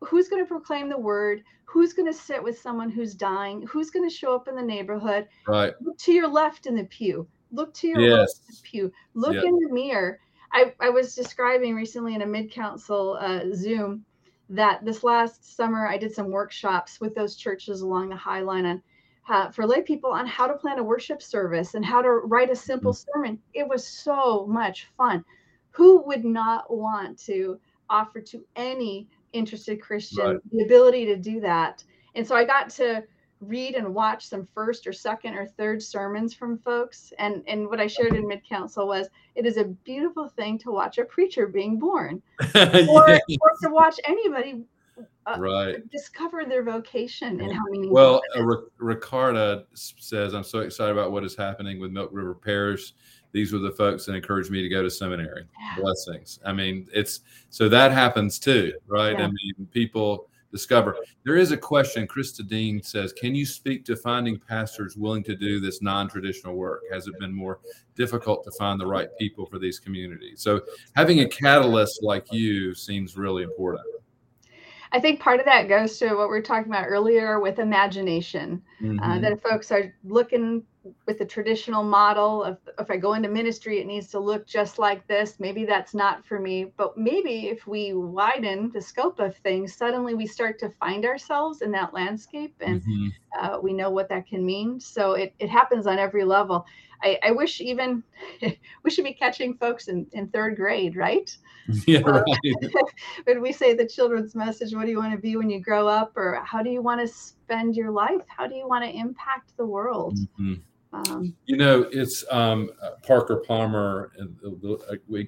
who's 0.00 0.28
going 0.28 0.42
to 0.42 0.48
proclaim 0.48 0.88
the 0.88 0.98
word, 0.98 1.42
who's 1.64 1.92
going 1.92 2.10
to 2.10 2.18
sit 2.18 2.42
with 2.42 2.58
someone 2.58 2.90
who's 2.90 3.14
dying, 3.14 3.66
who's 3.66 3.90
going 3.90 4.08
to 4.08 4.14
show 4.14 4.34
up 4.34 4.48
in 4.48 4.56
the 4.56 4.62
neighborhood. 4.62 5.28
Right. 5.46 5.74
look 5.80 5.98
To 5.98 6.12
your 6.12 6.28
left 6.28 6.66
in 6.66 6.74
the 6.74 6.84
pew, 6.84 7.28
Look 7.54 7.72
to 7.74 7.88
your 7.88 8.00
yes. 8.00 8.40
pew. 8.64 8.92
Look 9.14 9.34
yep. 9.34 9.44
in 9.44 9.56
the 9.60 9.68
mirror. 9.72 10.18
I, 10.52 10.72
I 10.80 10.90
was 10.90 11.14
describing 11.14 11.74
recently 11.74 12.14
in 12.14 12.22
a 12.22 12.26
mid 12.26 12.50
council 12.50 13.18
uh, 13.20 13.44
Zoom 13.54 14.04
that 14.50 14.84
this 14.84 15.02
last 15.02 15.56
summer 15.56 15.86
I 15.86 15.96
did 15.96 16.12
some 16.12 16.30
workshops 16.30 17.00
with 17.00 17.14
those 17.14 17.36
churches 17.36 17.80
along 17.80 18.10
the 18.10 18.16
High 18.16 18.40
Line 18.40 18.66
on 18.66 18.82
uh, 19.28 19.50
for 19.50 19.66
lay 19.66 19.80
people 19.82 20.10
on 20.10 20.26
how 20.26 20.46
to 20.46 20.54
plan 20.54 20.78
a 20.78 20.82
worship 20.82 21.22
service 21.22 21.74
and 21.74 21.84
how 21.84 22.02
to 22.02 22.10
write 22.10 22.50
a 22.50 22.56
simple 22.56 22.92
mm-hmm. 22.92 23.10
sermon. 23.12 23.38
It 23.54 23.66
was 23.66 23.86
so 23.86 24.46
much 24.46 24.88
fun. 24.96 25.24
Who 25.70 26.02
would 26.06 26.24
not 26.24 26.72
want 26.72 27.18
to 27.20 27.58
offer 27.88 28.20
to 28.20 28.44
any 28.54 29.08
interested 29.32 29.80
Christian 29.80 30.26
right. 30.26 30.50
the 30.52 30.64
ability 30.64 31.06
to 31.06 31.16
do 31.16 31.40
that? 31.40 31.82
And 32.14 32.26
so 32.26 32.36
I 32.36 32.44
got 32.44 32.70
to 32.70 33.02
read 33.48 33.74
and 33.74 33.94
watch 33.94 34.26
some 34.26 34.48
first 34.54 34.86
or 34.86 34.92
second 34.92 35.34
or 35.34 35.46
third 35.46 35.82
sermons 35.82 36.34
from 36.34 36.58
folks. 36.58 37.12
And 37.18 37.42
and 37.46 37.68
what 37.68 37.80
I 37.80 37.86
shared 37.86 38.14
in 38.14 38.26
mid 38.26 38.46
council 38.48 38.86
was 38.86 39.08
it 39.34 39.46
is 39.46 39.56
a 39.56 39.64
beautiful 39.64 40.28
thing 40.28 40.58
to 40.60 40.70
watch 40.70 40.98
a 40.98 41.04
preacher 41.04 41.46
being 41.46 41.78
born, 41.78 42.22
or, 42.54 43.20
yes. 43.28 43.38
or 43.40 43.50
to 43.62 43.68
watch 43.70 43.98
anybody 44.06 44.62
uh, 45.26 45.36
right 45.38 45.90
discover 45.90 46.44
their 46.44 46.62
vocation 46.62 47.40
and 47.40 47.52
how 47.52 47.64
meaningful. 47.64 47.94
Well, 47.94 48.22
uh, 48.36 48.56
Ricarda 48.78 49.64
says, 49.74 50.34
"I'm 50.34 50.44
so 50.44 50.60
excited 50.60 50.92
about 50.92 51.12
what 51.12 51.24
is 51.24 51.34
happening 51.36 51.80
with 51.80 51.90
Milk 51.90 52.10
River 52.12 52.34
Parish." 52.34 52.92
These 53.32 53.52
were 53.52 53.58
the 53.58 53.72
folks 53.72 54.06
that 54.06 54.14
encouraged 54.14 54.50
me 54.52 54.62
to 54.62 54.68
go 54.68 54.82
to 54.82 54.90
seminary. 54.90 55.44
Yeah. 55.60 55.82
Blessings. 55.82 56.38
I 56.46 56.52
mean, 56.52 56.86
it's 56.92 57.20
so 57.50 57.68
that 57.68 57.90
happens 57.90 58.38
too, 58.38 58.74
right? 58.86 59.18
Yeah. 59.18 59.24
I 59.24 59.26
mean, 59.26 59.66
people 59.72 60.28
discover. 60.54 60.96
There 61.24 61.36
is 61.36 61.50
a 61.50 61.56
question. 61.56 62.06
Krista 62.06 62.46
Dean 62.46 62.80
says, 62.80 63.12
"Can 63.12 63.34
you 63.34 63.44
speak 63.44 63.84
to 63.86 63.96
finding 63.96 64.38
pastors 64.38 64.96
willing 64.96 65.24
to 65.24 65.34
do 65.34 65.58
this 65.58 65.82
non-traditional 65.82 66.54
work? 66.54 66.82
Has 66.92 67.08
it 67.08 67.18
been 67.18 67.34
more 67.34 67.58
difficult 67.96 68.44
to 68.44 68.52
find 68.52 68.80
the 68.80 68.86
right 68.86 69.08
people 69.18 69.46
for 69.46 69.58
these 69.58 69.80
communities?" 69.80 70.40
So, 70.40 70.62
having 70.94 71.20
a 71.20 71.28
catalyst 71.28 72.04
like 72.04 72.32
you 72.32 72.72
seems 72.72 73.16
really 73.16 73.42
important. 73.42 73.84
I 74.94 75.00
think 75.00 75.18
part 75.18 75.40
of 75.40 75.46
that 75.46 75.68
goes 75.68 75.98
to 75.98 76.14
what 76.14 76.28
we 76.28 76.36
were 76.36 76.40
talking 76.40 76.70
about 76.70 76.86
earlier 76.86 77.40
with 77.40 77.58
imagination. 77.58 78.62
Uh, 78.80 78.84
mm-hmm. 78.84 79.00
Uh, 79.00 79.18
that 79.18 79.42
folks 79.42 79.72
are 79.72 79.92
looking 80.04 80.62
with 81.06 81.18
the 81.18 81.24
traditional 81.24 81.82
model 81.82 82.44
of 82.44 82.58
if 82.78 82.92
I 82.92 82.96
go 82.96 83.14
into 83.14 83.28
ministry, 83.28 83.80
it 83.80 83.88
needs 83.88 84.06
to 84.10 84.20
look 84.20 84.46
just 84.46 84.78
like 84.78 85.04
this. 85.08 85.40
Maybe 85.40 85.64
that's 85.64 85.94
not 85.94 86.24
for 86.24 86.38
me. 86.38 86.66
But 86.76 86.96
maybe 86.96 87.48
if 87.48 87.66
we 87.66 87.92
widen 87.92 88.70
the 88.72 88.80
scope 88.80 89.18
of 89.18 89.36
things, 89.38 89.74
suddenly 89.74 90.14
we 90.14 90.28
start 90.28 90.60
to 90.60 90.70
find 90.70 91.04
ourselves 91.04 91.60
in 91.60 91.72
that 91.72 91.92
landscape 91.92 92.54
and 92.60 92.80
mm-hmm. 92.80 93.08
uh, 93.40 93.58
we 93.58 93.72
know 93.72 93.90
what 93.90 94.08
that 94.10 94.28
can 94.28 94.46
mean. 94.46 94.78
So 94.78 95.14
it, 95.14 95.34
it 95.40 95.50
happens 95.50 95.88
on 95.88 95.98
every 95.98 96.22
level. 96.22 96.66
I, 97.02 97.18
I 97.22 97.30
wish 97.30 97.60
even 97.60 98.02
we 98.82 98.90
should 98.90 99.04
be 99.04 99.12
catching 99.12 99.54
folks 99.56 99.88
in, 99.88 100.06
in 100.12 100.28
third 100.28 100.56
grade, 100.56 100.96
right? 100.96 101.34
Yeah, 101.86 102.00
uh, 102.00 102.22
right. 102.22 102.72
when 103.24 103.40
we 103.40 103.50
say 103.50 103.72
the 103.72 103.86
children's 103.86 104.34
message, 104.34 104.74
what 104.74 104.84
do 104.84 104.90
you 104.90 104.98
want 104.98 105.12
to 105.12 105.18
be 105.18 105.36
when 105.36 105.48
you 105.48 105.60
grow 105.60 105.88
up? 105.88 106.12
Or 106.14 106.42
how 106.44 106.62
do 106.62 106.68
you 106.68 106.82
want 106.82 107.00
to 107.00 107.08
spend 107.08 107.74
your 107.74 107.90
life? 107.90 108.20
How 108.26 108.46
do 108.46 108.54
you 108.54 108.68
want 108.68 108.84
to 108.84 108.90
impact 108.90 109.56
the 109.56 109.64
world? 109.64 110.18
Mm-hmm. 110.38 110.54
Um, 110.94 111.34
you 111.46 111.56
know, 111.56 111.88
it's 111.90 112.24
um, 112.30 112.70
Parker 113.02 113.42
Palmer. 113.46 114.12
And 114.18 114.36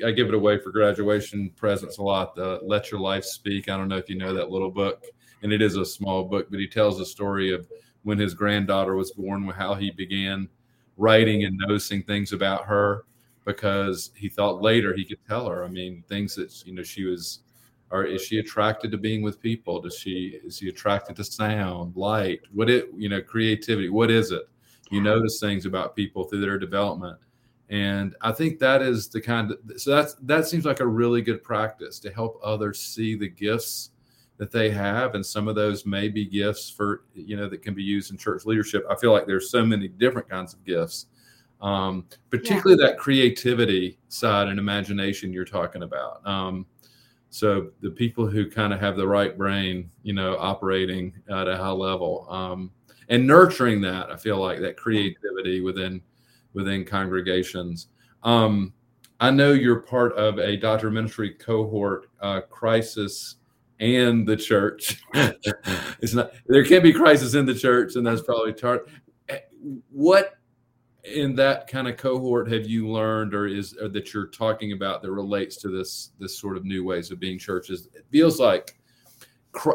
I 0.04 0.10
give 0.12 0.28
it 0.28 0.34
away 0.34 0.58
for 0.58 0.70
graduation 0.70 1.50
presents 1.56 1.98
a 1.98 2.02
lot. 2.02 2.36
The 2.36 2.60
"Let 2.62 2.90
Your 2.90 3.00
Life 3.00 3.24
Speak." 3.24 3.68
I 3.68 3.76
don't 3.76 3.88
know 3.88 3.96
if 3.96 4.08
you 4.08 4.16
know 4.16 4.32
that 4.34 4.50
little 4.50 4.70
book, 4.70 5.04
and 5.42 5.52
it 5.52 5.60
is 5.60 5.76
a 5.76 5.84
small 5.84 6.24
book, 6.24 6.48
but 6.50 6.60
he 6.60 6.68
tells 6.68 6.98
the 6.98 7.06
story 7.06 7.52
of 7.52 7.66
when 8.04 8.18
his 8.18 8.34
granddaughter 8.34 8.94
was 8.94 9.10
born, 9.12 9.48
how 9.48 9.74
he 9.74 9.90
began 9.90 10.48
writing 10.96 11.44
and 11.44 11.56
noticing 11.58 12.02
things 12.02 12.32
about 12.32 12.64
her 12.66 13.04
because 13.44 14.10
he 14.14 14.28
thought 14.28 14.60
later 14.60 14.92
he 14.94 15.04
could 15.04 15.24
tell 15.26 15.48
her. 15.48 15.64
I 15.64 15.68
mean, 15.68 16.02
things 16.08 16.34
that 16.36 16.66
you 16.66 16.74
know 16.74 16.82
she 16.82 17.04
was, 17.04 17.40
or 17.90 18.04
is 18.04 18.22
she 18.22 18.38
attracted 18.38 18.90
to 18.90 18.98
being 18.98 19.22
with 19.22 19.40
people? 19.40 19.80
Does 19.80 19.96
she 19.96 20.40
is 20.44 20.58
she 20.58 20.68
attracted 20.68 21.16
to 21.16 21.24
sound, 21.24 21.96
light? 21.96 22.40
What 22.52 22.68
it 22.68 22.90
you 22.96 23.08
know 23.08 23.22
creativity? 23.22 23.88
What 23.88 24.10
is 24.10 24.32
it? 24.32 24.48
You 24.90 25.00
notice 25.00 25.40
things 25.40 25.66
about 25.66 25.96
people 25.96 26.24
through 26.24 26.42
their 26.42 26.58
development, 26.58 27.18
and 27.70 28.14
I 28.20 28.32
think 28.32 28.58
that 28.60 28.82
is 28.82 29.08
the 29.08 29.20
kind 29.20 29.50
of 29.52 29.80
so 29.80 29.90
that's 29.90 30.14
that 30.22 30.46
seems 30.46 30.64
like 30.64 30.80
a 30.80 30.86
really 30.86 31.22
good 31.22 31.42
practice 31.42 31.98
to 32.00 32.12
help 32.12 32.40
others 32.42 32.80
see 32.80 33.16
the 33.16 33.28
gifts 33.28 33.90
that 34.38 34.52
they 34.52 34.70
have 34.70 35.14
and 35.14 35.24
some 35.24 35.48
of 35.48 35.54
those 35.54 35.86
may 35.86 36.08
be 36.08 36.26
gifts 36.26 36.68
for 36.68 37.04
you 37.14 37.36
know 37.36 37.48
that 37.48 37.62
can 37.62 37.74
be 37.74 37.82
used 37.82 38.10
in 38.10 38.16
church 38.16 38.44
leadership. 38.44 38.84
I 38.90 38.96
feel 38.96 39.12
like 39.12 39.26
there's 39.26 39.50
so 39.50 39.64
many 39.64 39.88
different 39.88 40.28
kinds 40.28 40.52
of 40.52 40.64
gifts 40.64 41.06
um, 41.60 42.06
particularly 42.30 42.80
yeah. 42.80 42.90
that 42.90 42.98
creativity 42.98 43.98
side 44.08 44.48
and 44.48 44.58
imagination 44.58 45.32
you're 45.32 45.44
talking 45.44 45.82
about. 45.82 46.26
Um, 46.26 46.66
so 47.30 47.70
the 47.80 47.90
people 47.90 48.26
who 48.26 48.50
kind 48.50 48.72
of 48.72 48.80
have 48.80 48.96
the 48.96 49.06
right 49.06 49.36
brain 49.36 49.90
you 50.02 50.12
know 50.12 50.36
operating 50.38 51.12
at 51.28 51.48
a 51.48 51.56
high 51.56 51.70
level 51.70 52.26
um, 52.30 52.70
and 53.08 53.26
nurturing 53.26 53.80
that 53.80 54.10
i 54.10 54.16
feel 54.16 54.38
like 54.38 54.60
that 54.60 54.76
creativity 54.76 55.60
within 55.60 56.00
within 56.54 56.84
congregations. 56.84 57.88
Um, 58.22 58.72
i 59.20 59.30
know 59.30 59.52
you're 59.52 59.80
part 59.80 60.12
of 60.14 60.38
a 60.38 60.56
doctor 60.56 60.90
ministry 60.90 61.34
cohort 61.34 62.08
uh, 62.20 62.42
crisis 62.42 63.36
and 63.80 64.26
the 64.26 64.36
church. 64.36 65.02
it's 65.14 66.14
not 66.14 66.32
there 66.46 66.64
can 66.64 66.82
be 66.82 66.92
crisis 66.92 67.34
in 67.34 67.46
the 67.46 67.54
church, 67.54 67.96
and 67.96 68.06
that's 68.06 68.22
probably 68.22 68.52
tar- 68.52 68.86
eh, 69.28 69.38
what 69.90 70.34
in 71.04 71.36
that 71.36 71.68
kind 71.68 71.86
of 71.86 71.96
cohort 71.96 72.50
have 72.50 72.66
you 72.66 72.88
learned 72.88 73.34
or 73.34 73.46
is 73.46 73.76
or 73.80 73.88
that 73.88 74.12
you're 74.12 74.26
talking 74.26 74.72
about 74.72 75.02
that 75.02 75.12
relates 75.12 75.56
to 75.56 75.68
this 75.68 76.10
this 76.18 76.38
sort 76.38 76.56
of 76.56 76.64
new 76.64 76.84
ways 76.84 77.10
of 77.10 77.20
being 77.20 77.38
churches? 77.38 77.88
It 77.94 78.04
feels 78.10 78.40
like 78.40 78.76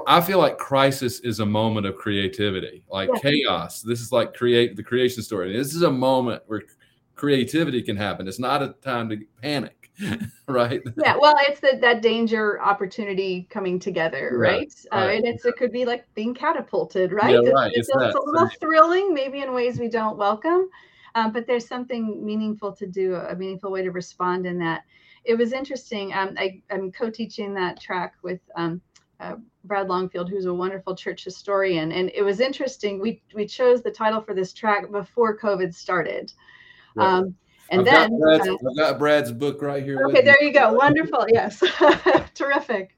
i 0.06 0.22
feel 0.22 0.38
like 0.38 0.60
crisis 0.60 1.22
is 1.22 1.40
a 1.40 1.46
moment 1.46 1.88
of 1.88 1.96
creativity 1.96 2.84
like 2.92 3.10
yeah. 3.16 3.20
chaos. 3.20 3.82
This 3.82 4.00
is 4.00 4.12
like 4.12 4.34
create 4.34 4.76
the 4.76 4.84
creation 4.84 5.24
story. 5.24 5.56
This 5.56 5.74
is 5.74 5.82
a 5.82 5.92
moment 5.92 6.44
where 6.46 6.62
creativity 7.16 7.82
can 7.82 7.98
happen. 7.98 8.28
It's 8.28 8.40
not 8.40 8.62
a 8.62 8.76
time 8.84 9.10
to 9.10 9.18
panic 9.42 9.81
right 10.48 10.82
yeah 11.04 11.16
well 11.20 11.36
it's 11.42 11.60
the, 11.60 11.78
that 11.82 12.02
danger 12.02 12.62
opportunity 12.62 13.48
coming 13.50 13.80
together 13.80 14.32
right, 14.38 14.74
right? 14.92 15.08
Uh, 15.10 15.10
and 15.10 15.26
it's 15.26 15.46
it 15.46 15.56
could 15.58 15.72
be 15.72 15.86
like 15.86 16.06
being 16.14 16.34
catapulted 16.34 17.12
right, 17.12 17.32
yeah, 17.44 17.50
right. 17.52 17.72
it's, 17.76 17.90
it's, 17.90 17.98
it's 18.02 18.16
a 18.16 18.30
little 18.30 18.50
thrilling 18.60 19.14
maybe 19.14 19.42
in 19.42 19.54
ways 19.54 19.80
we 19.80 19.88
don't 19.88 20.18
welcome 20.18 20.70
um, 21.16 21.32
but 21.32 21.46
there's 21.46 21.68
something 21.68 22.26
meaningful 22.26 22.72
to 22.72 22.88
do 22.88 23.16
a 23.16 23.36
meaningful 23.36 23.72
way 23.72 23.82
to 23.82 23.92
respond 23.92 24.46
in 24.46 24.58
that 24.58 24.84
it 25.24 25.36
was 25.36 25.52
interesting 25.52 26.14
um, 26.14 26.36
I, 26.38 26.62
i'm 26.72 26.92
co-teaching 26.92 27.54
that 27.56 27.80
track 27.80 28.16
with 28.24 28.40
um, 28.56 28.82
uh, 29.22 29.36
Brad 29.64 29.88
Longfield, 29.88 30.30
who's 30.30 30.46
a 30.46 30.54
wonderful 30.54 30.96
church 30.96 31.24
historian. 31.24 31.92
And 31.92 32.12
it 32.16 32.24
was 32.24 32.40
interesting. 32.40 33.00
We 33.00 33.22
we 33.36 33.46
chose 33.46 33.84
the 33.84 33.92
title 33.92 34.22
for 34.22 34.34
this 34.34 34.52
track 34.52 34.92
before 34.92 35.38
COVID 35.38 35.74
started. 35.74 36.34
Right. 36.96 37.08
Um, 37.08 37.36
and 37.72 37.82
I've 37.82 37.86
then 37.86 38.20
got 38.20 38.48
uh, 38.48 38.58
I've 38.70 38.78
got 38.78 39.00
Brad's 39.00 39.32
book 39.32 39.62
right 39.62 39.84
here. 39.84 40.06
Okay, 40.10 40.22
there 40.22 40.42
you 40.44 40.54
go. 40.54 40.74
Wonderful. 40.74 41.26
Yes. 41.32 41.64
Terrific. 42.34 42.96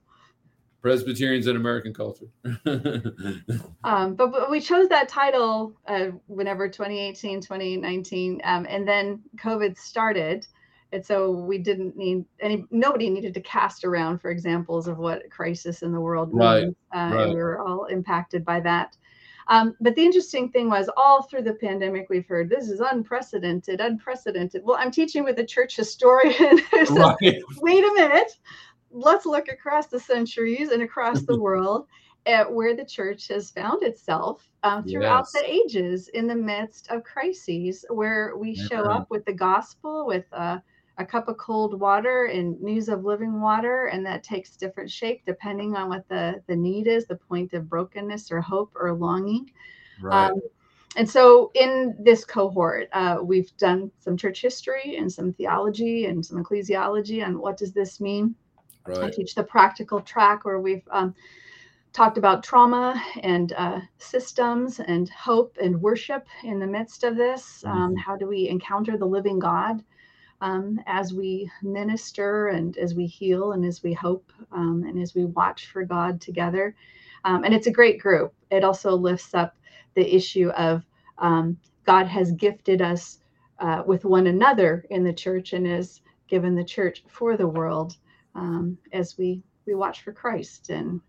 Presbyterians 0.82 1.46
in 1.46 1.56
American 1.56 1.94
culture. 1.94 2.26
um, 3.84 4.16
but, 4.16 4.32
but, 4.32 4.50
we 4.50 4.60
chose 4.60 4.86
that 4.88 5.08
title 5.08 5.72
uh, 5.86 6.08
whenever 6.26 6.68
2018, 6.68 7.40
2019, 7.40 8.42
um, 8.44 8.66
and 8.68 8.86
then 8.86 9.22
COVID 9.38 9.78
started. 9.78 10.46
And 10.92 11.04
so 11.04 11.30
we 11.30 11.56
didn't 11.56 11.96
need 11.96 12.26
any, 12.38 12.66
nobody 12.70 13.08
needed 13.08 13.32
to 13.32 13.40
cast 13.40 13.84
around 13.84 14.18
for 14.18 14.30
examples 14.30 14.86
of 14.86 14.98
what 14.98 15.30
crisis 15.30 15.80
in 15.80 15.90
the 15.90 16.00
world 16.00 16.34
means. 16.34 16.74
Right, 16.92 17.10
uh, 17.10 17.14
right. 17.14 17.22
And 17.22 17.30
we 17.30 17.36
were 17.36 17.60
all 17.60 17.86
impacted 17.86 18.44
by 18.44 18.60
that. 18.60 18.94
Um, 19.48 19.76
but 19.80 19.94
the 19.94 20.04
interesting 20.04 20.50
thing 20.50 20.70
was, 20.70 20.88
all 20.96 21.22
through 21.22 21.42
the 21.42 21.54
pandemic, 21.54 22.08
we've 22.08 22.26
heard 22.26 22.48
this 22.48 22.68
is 22.68 22.80
unprecedented, 22.80 23.80
unprecedented. 23.80 24.62
Well, 24.64 24.78
I'm 24.78 24.90
teaching 24.90 25.24
with 25.24 25.38
a 25.38 25.44
church 25.44 25.76
historian. 25.76 26.60
so, 26.86 27.16
right. 27.20 27.42
Wait 27.58 27.84
a 27.84 27.92
minute. 27.94 28.38
Let's 28.90 29.26
look 29.26 29.48
across 29.48 29.88
the 29.88 30.00
centuries 30.00 30.70
and 30.70 30.82
across 30.82 31.22
the 31.22 31.38
world 31.40 31.86
at 32.26 32.50
where 32.50 32.74
the 32.74 32.84
church 32.84 33.28
has 33.28 33.50
found 33.50 33.82
itself 33.82 34.48
um, 34.62 34.82
throughout 34.84 35.26
yes. 35.26 35.32
the 35.32 35.50
ages 35.50 36.08
in 36.08 36.26
the 36.26 36.34
midst 36.34 36.90
of 36.90 37.04
crises, 37.04 37.84
where 37.90 38.34
we 38.36 38.54
show 38.54 38.84
up 38.84 39.10
with 39.10 39.24
the 39.26 39.32
gospel, 39.32 40.06
with 40.06 40.24
uh, 40.32 40.58
a 40.98 41.04
cup 41.04 41.28
of 41.28 41.36
cold 41.36 41.78
water 41.80 42.26
and 42.26 42.60
news 42.60 42.88
of 42.88 43.04
living 43.04 43.40
water 43.40 43.86
and 43.86 44.04
that 44.06 44.22
takes 44.22 44.56
different 44.56 44.90
shape 44.90 45.22
depending 45.26 45.74
on 45.74 45.88
what 45.88 46.08
the 46.08 46.40
the 46.46 46.56
need 46.56 46.86
is 46.86 47.06
the 47.06 47.16
point 47.16 47.52
of 47.52 47.68
brokenness 47.68 48.30
or 48.30 48.40
hope 48.40 48.70
or 48.76 48.92
longing 48.92 49.50
right. 50.00 50.30
Um, 50.30 50.40
and 50.96 51.08
so 51.08 51.50
in 51.54 51.96
this 51.98 52.24
cohort 52.24 52.88
uh, 52.92 53.18
we've 53.22 53.54
done 53.56 53.90
some 53.98 54.16
church 54.16 54.40
history 54.40 54.96
and 54.96 55.12
some 55.12 55.32
theology 55.32 56.06
and 56.06 56.24
some 56.24 56.42
ecclesiology 56.42 57.24
on 57.24 57.40
what 57.40 57.56
does 57.56 57.72
this 57.72 58.00
mean 58.00 58.34
right. 58.86 58.98
i 58.98 59.10
teach 59.10 59.34
the 59.34 59.42
practical 59.42 60.00
track 60.00 60.44
where 60.44 60.60
we've 60.60 60.86
um, 60.92 61.14
talked 61.92 62.18
about 62.18 62.42
trauma 62.42 63.00
and 63.22 63.52
uh, 63.52 63.80
systems 63.98 64.80
and 64.80 65.08
hope 65.10 65.56
and 65.60 65.80
worship 65.80 66.26
in 66.44 66.60
the 66.60 66.66
midst 66.66 67.02
of 67.02 67.16
this 67.16 67.64
um, 67.66 67.90
mm-hmm. 67.90 67.96
how 67.96 68.16
do 68.16 68.28
we 68.28 68.48
encounter 68.48 68.96
the 68.96 69.04
living 69.04 69.40
god 69.40 69.82
um, 70.44 70.78
as 70.86 71.14
we 71.14 71.50
minister 71.62 72.48
and 72.48 72.76
as 72.76 72.94
we 72.94 73.06
heal 73.06 73.52
and 73.52 73.64
as 73.64 73.82
we 73.82 73.94
hope 73.94 74.30
um, 74.52 74.84
and 74.86 75.00
as 75.00 75.14
we 75.14 75.24
watch 75.24 75.68
for 75.72 75.84
God 75.84 76.20
together. 76.20 76.76
Um, 77.24 77.44
and 77.44 77.54
it's 77.54 77.66
a 77.66 77.72
great 77.72 77.98
group. 77.98 78.34
It 78.50 78.62
also 78.62 78.94
lifts 78.94 79.32
up 79.32 79.56
the 79.94 80.14
issue 80.14 80.50
of 80.50 80.84
um, 81.16 81.56
God 81.86 82.06
has 82.06 82.30
gifted 82.32 82.82
us 82.82 83.20
uh, 83.58 83.84
with 83.86 84.04
one 84.04 84.26
another 84.26 84.84
in 84.90 85.02
the 85.02 85.14
church 85.14 85.54
and 85.54 85.66
has 85.66 86.02
given 86.28 86.54
the 86.54 86.64
church 86.64 87.02
for 87.08 87.38
the 87.38 87.48
world 87.48 87.96
um, 88.34 88.76
as 88.92 89.16
we 89.16 89.42
we 89.66 89.74
watch 89.74 90.02
for 90.02 90.12
Christ 90.12 90.68
and 90.68 91.00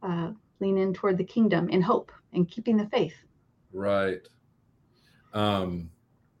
uh, 0.00 0.30
lean 0.60 0.78
in 0.78 0.94
toward 0.94 1.18
the 1.18 1.24
kingdom 1.24 1.68
in 1.70 1.82
hope 1.82 2.12
and 2.32 2.48
keeping 2.48 2.76
the 2.76 2.86
faith. 2.86 3.16
Right. 3.72 4.20
Um, 5.32 5.90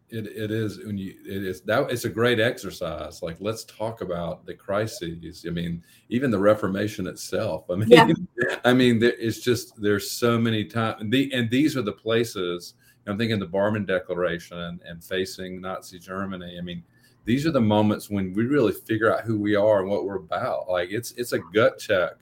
it, 0.08 0.26
it 0.26 0.50
is 0.50 0.78
when 0.84 0.96
you 0.96 1.14
it 1.24 1.44
is 1.44 1.62
that 1.62 1.90
it's 1.90 2.04
a 2.04 2.08
great 2.08 2.38
exercise. 2.38 3.22
Like 3.22 3.36
let's 3.40 3.64
talk 3.64 4.02
about 4.02 4.46
the 4.46 4.54
crises. 4.54 5.44
I 5.46 5.50
mean 5.50 5.82
even 6.08 6.30
the 6.30 6.38
reformation 6.38 7.06
itself. 7.06 7.64
I 7.70 7.74
mean 7.74 7.88
yeah. 7.90 8.56
i 8.64 8.72
mean 8.72 9.00
it's 9.02 9.40
just 9.40 9.80
there's 9.80 10.10
so 10.10 10.38
many 10.38 10.64
times 10.64 11.00
and, 11.00 11.12
the, 11.12 11.32
and 11.32 11.50
these 11.50 11.76
are 11.76 11.82
the 11.82 11.92
places 11.92 12.74
i'm 13.06 13.18
thinking 13.18 13.38
the 13.38 13.46
barmen 13.46 13.86
declaration 13.86 14.58
and, 14.58 14.80
and 14.82 15.02
facing 15.02 15.60
nazi 15.60 15.98
germany. 15.98 16.56
I 16.58 16.62
mean 16.62 16.82
these 17.24 17.44
are 17.44 17.52
the 17.52 17.60
moments 17.60 18.08
when 18.08 18.32
we 18.32 18.46
really 18.46 18.72
figure 18.72 19.12
out 19.12 19.24
who 19.24 19.40
we 19.40 19.56
are 19.56 19.80
and 19.80 19.90
what 19.90 20.04
we're 20.04 20.16
about. 20.16 20.68
Like 20.68 20.90
it's 20.92 21.12
it's 21.12 21.32
a 21.32 21.40
gut 21.52 21.78
check 21.78 22.14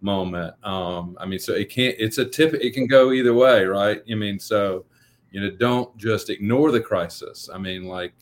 moment. 0.00 0.54
Um 0.64 1.16
i 1.20 1.26
mean 1.26 1.38
so 1.38 1.52
it 1.52 1.68
can't 1.68 1.96
it's 1.98 2.18
a 2.18 2.24
tip 2.24 2.54
it 2.54 2.72
can 2.72 2.86
go 2.86 3.12
either 3.12 3.34
way 3.34 3.64
right? 3.64 4.00
I 4.10 4.14
mean 4.14 4.38
so 4.38 4.86
you 5.30 5.40
know 5.40 5.50
don't 5.50 5.96
just 5.96 6.30
ignore 6.30 6.70
the 6.70 6.80
crisis 6.80 7.48
i 7.52 7.58
mean 7.58 7.84
like 7.84 8.14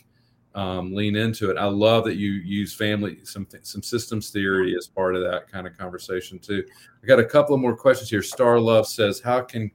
um, 0.54 0.94
lean 0.94 1.16
into 1.16 1.50
it 1.50 1.58
i 1.58 1.66
love 1.66 2.04
that 2.04 2.16
you 2.16 2.30
use 2.30 2.74
family 2.74 3.18
some 3.24 3.46
some 3.62 3.82
systems 3.82 4.30
theory 4.30 4.74
as 4.74 4.86
part 4.86 5.14
of 5.14 5.22
that 5.22 5.50
kind 5.50 5.66
of 5.66 5.76
conversation 5.76 6.38
too 6.38 6.64
i 7.02 7.06
got 7.06 7.18
a 7.18 7.24
couple 7.24 7.54
of 7.54 7.60
more 7.60 7.76
questions 7.76 8.08
here 8.08 8.22
star 8.22 8.58
love 8.58 8.86
says 8.86 9.20
how 9.20 9.42
can 9.42 9.70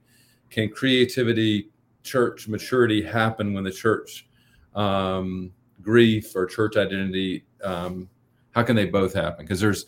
can 0.50 0.70
creativity 0.70 1.70
church 2.04 2.48
maturity 2.48 3.02
happen 3.02 3.54
when 3.54 3.64
the 3.64 3.72
church 3.72 4.28
um, 4.76 5.52
grief 5.82 6.36
or 6.36 6.46
church 6.46 6.78
identity? 6.78 7.46
Um, 7.64 8.10
how 8.52 8.64
can 8.64 8.76
they 8.76 8.86
both 8.86 9.14
happen? 9.14 9.46
Because 9.46 9.60
there's 9.60 9.86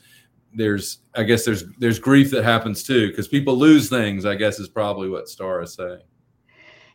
there's 0.55 0.99
I 1.15 1.23
guess 1.23 1.45
there's 1.45 1.65
there's 1.79 1.99
grief 1.99 2.31
that 2.31 2.43
happens 2.43 2.83
too 2.83 3.09
because 3.09 3.27
people 3.27 3.57
lose 3.57 3.89
things. 3.89 4.25
I 4.25 4.35
guess 4.35 4.59
is 4.59 4.69
probably 4.69 5.09
what 5.09 5.29
Star 5.29 5.61
is 5.61 5.73
saying. 5.73 6.01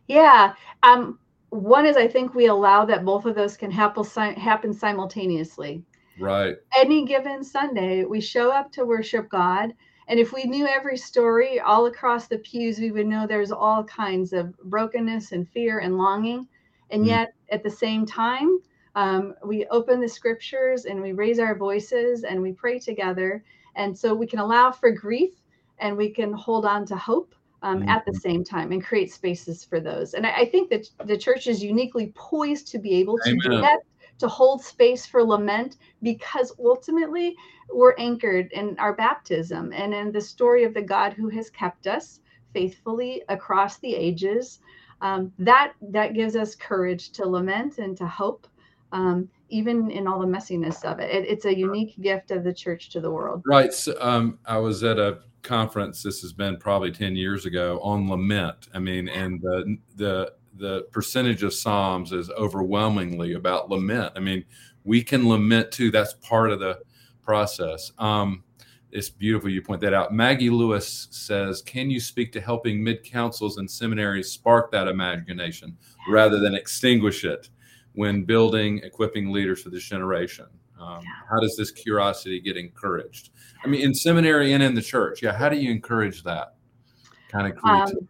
Yeah. 0.09 0.55
Um, 0.83 1.19
one 1.51 1.87
is 1.87 1.97
I 1.97 2.09
think 2.09 2.35
we 2.35 2.47
allow 2.47 2.85
that 2.87 3.05
both 3.05 3.25
of 3.25 3.35
those 3.35 3.57
can 3.57 3.71
happen 3.71 4.05
happen 4.35 4.73
simultaneously. 4.73 5.83
Right. 6.19 6.57
Any 6.77 7.05
given 7.05 7.45
Sunday, 7.45 8.05
we 8.05 8.21
show 8.21 8.51
up 8.51 8.73
to 8.73 8.85
worship 8.85 9.29
God. 9.29 9.73
And 10.09 10.19
if 10.19 10.33
we 10.33 10.45
knew 10.45 10.67
every 10.67 10.97
story 10.97 11.61
all 11.61 11.87
across 11.87 12.27
the 12.27 12.39
pews, 12.39 12.79
we 12.79 12.91
would 12.91 13.07
know 13.07 13.27
there's 13.27 13.53
all 13.53 13.85
kinds 13.85 14.33
of 14.33 14.57
brokenness 14.65 15.33
and 15.33 15.49
fear 15.49 15.81
and 15.81 15.99
longing. 15.99 16.49
And 16.91 17.05
mm. 17.05 17.09
yet, 17.09 17.35
at 17.51 17.63
the 17.63 17.71
same 17.71 18.07
time, 18.07 18.59
um, 18.95 19.35
we 19.45 19.67
open 19.67 20.01
the 20.01 20.09
scriptures 20.09 20.87
and 20.87 21.01
we 21.01 21.13
raise 21.13 21.39
our 21.39 21.55
voices 21.55 22.25
and 22.25 22.41
we 22.43 22.53
pray 22.53 22.79
together. 22.79 23.45
And 23.77 23.97
so 23.97 24.15
we 24.15 24.27
can 24.27 24.39
allow 24.39 24.73
for 24.73 24.91
grief 24.91 25.35
and 25.79 25.97
we 25.97 26.11
can 26.11 26.33
hold 26.33 26.65
on 26.65 26.85
to 26.87 26.97
hope 26.97 27.35
um, 27.63 27.81
mm-hmm. 27.81 27.89
at 27.89 28.05
the 28.05 28.15
same 28.15 28.45
time 28.45 28.73
and 28.73 28.85
create 28.85 29.13
spaces 29.13 29.65
for 29.65 29.81
those. 29.81 30.15
And 30.15 30.27
I, 30.27 30.33
I, 30.33 30.45
think 30.45 30.71
that 30.71 30.89
the 31.05 31.17
church 31.17 31.47
is 31.47 31.63
uniquely 31.63 32.13
poised 32.15 32.69
to 32.69 32.79
be 32.79 32.95
able 32.95 33.19
to 33.19 33.31
Amen. 33.31 33.51
do 33.51 33.61
that, 33.61 33.81
to 34.19 34.29
hold 34.29 34.63
space 34.63 35.07
for 35.07 35.25
lament, 35.25 35.77
because 36.03 36.53
ultimately 36.59 37.37
we're 37.73 37.95
anchored 37.99 38.51
in 38.53 38.79
our 38.79 38.95
baptism 38.95 39.73
and 39.73 39.93
in 39.93 40.13
the 40.13 40.21
story 40.21 40.65
of 40.65 40.75
the 40.75 40.83
God 40.83 41.13
who 41.13 41.29
has 41.29 41.51
kept 41.51 41.87
us 41.87 42.21
faithfully 42.53 43.23
across 43.29 43.79
the 43.79 43.95
ages. 43.95 44.61
Um, 45.01 45.33
that 45.39 45.75
that 45.81 46.15
gives 46.15 46.35
us 46.35 46.57
courage 46.57 47.11
to 47.11 47.29
lament 47.29 47.79
and 47.79 47.97
to 47.99 48.07
hope 48.07 48.49
um, 48.91 49.29
even 49.49 49.91
in 49.91 50.07
all 50.07 50.19
the 50.19 50.27
messiness 50.27 50.85
of 50.85 50.99
it. 51.01 51.11
it. 51.11 51.29
It's 51.29 51.45
a 51.45 51.57
unique 51.57 52.01
gift 52.01 52.31
of 52.31 52.45
the 52.45 52.53
church 52.53 52.91
to 52.91 53.01
the 53.01 53.11
world. 53.11 53.43
Right. 53.47 53.73
So, 53.73 53.97
um, 54.01 54.39
I 54.47 54.59
was 54.59 54.85
at 54.85 54.99
a 54.99 55.21
conference. 55.43 56.03
This 56.03 56.21
has 56.23 56.33
been 56.33 56.57
probably 56.57 56.91
ten 56.91 57.17
years 57.17 57.47
ago 57.47 57.81
on 57.83 58.09
lament. 58.09 58.69
I 58.75 58.79
mean, 58.79 59.09
and 59.09 59.41
the 59.41 59.79
the 59.97 60.33
the 60.55 60.83
percentage 60.91 61.43
of 61.43 61.55
psalms 61.55 62.13
is 62.13 62.31
overwhelmingly 62.31 63.35
about 63.35 63.71
lament. 63.71 64.13
I 64.17 64.21
mean, 64.21 64.45
we 64.85 65.03
can 65.03 65.29
lament 65.29 65.71
too. 65.71 65.91
That's 65.91 66.15
part 66.15 66.51
of 66.51 66.61
the 66.61 66.81
process. 67.23 67.93
Um, 67.99 68.43
it's 68.91 69.11
beautiful 69.11 69.51
you 69.51 69.61
point 69.61 69.83
that 69.83 69.93
out. 69.93 70.15
Maggie 70.15 70.51
Lewis 70.51 71.09
says, 71.11 71.63
"Can 71.63 71.91
you 71.91 72.01
speak 72.01 72.33
to 72.33 72.41
helping 72.41 72.83
mid 72.83 73.05
councils 73.05 73.59
and 73.59 73.71
seminaries 73.71 74.31
spark 74.31 74.71
that 74.73 74.89
imagination 74.89 75.77
rather 76.11 76.41
than 76.41 76.55
extinguish 76.55 77.25
it?" 77.25 77.51
When 77.99 78.23
building, 78.23 78.79
equipping 78.85 79.33
leaders 79.33 79.61
for 79.61 79.71
this 79.71 79.83
generation? 79.83 80.47
Um, 80.81 81.03
how 81.29 81.41
does 81.41 81.57
this 81.57 81.73
curiosity 81.73 82.39
get 82.39 82.57
encouraged? 82.57 83.31
I 83.65 83.67
mean, 83.67 83.83
in 83.83 83.93
seminary 83.93 84.53
and 84.53 84.63
in 84.63 84.77
the 84.77 84.83
church, 84.83 85.21
yeah. 85.21 85.33
How 85.33 85.49
do 85.49 85.57
you 85.57 85.73
encourage 85.73 86.23
that 86.23 86.55
kind 87.33 87.53
of 87.53 87.59
creativity? 87.59 88.03
Um, 88.03 88.09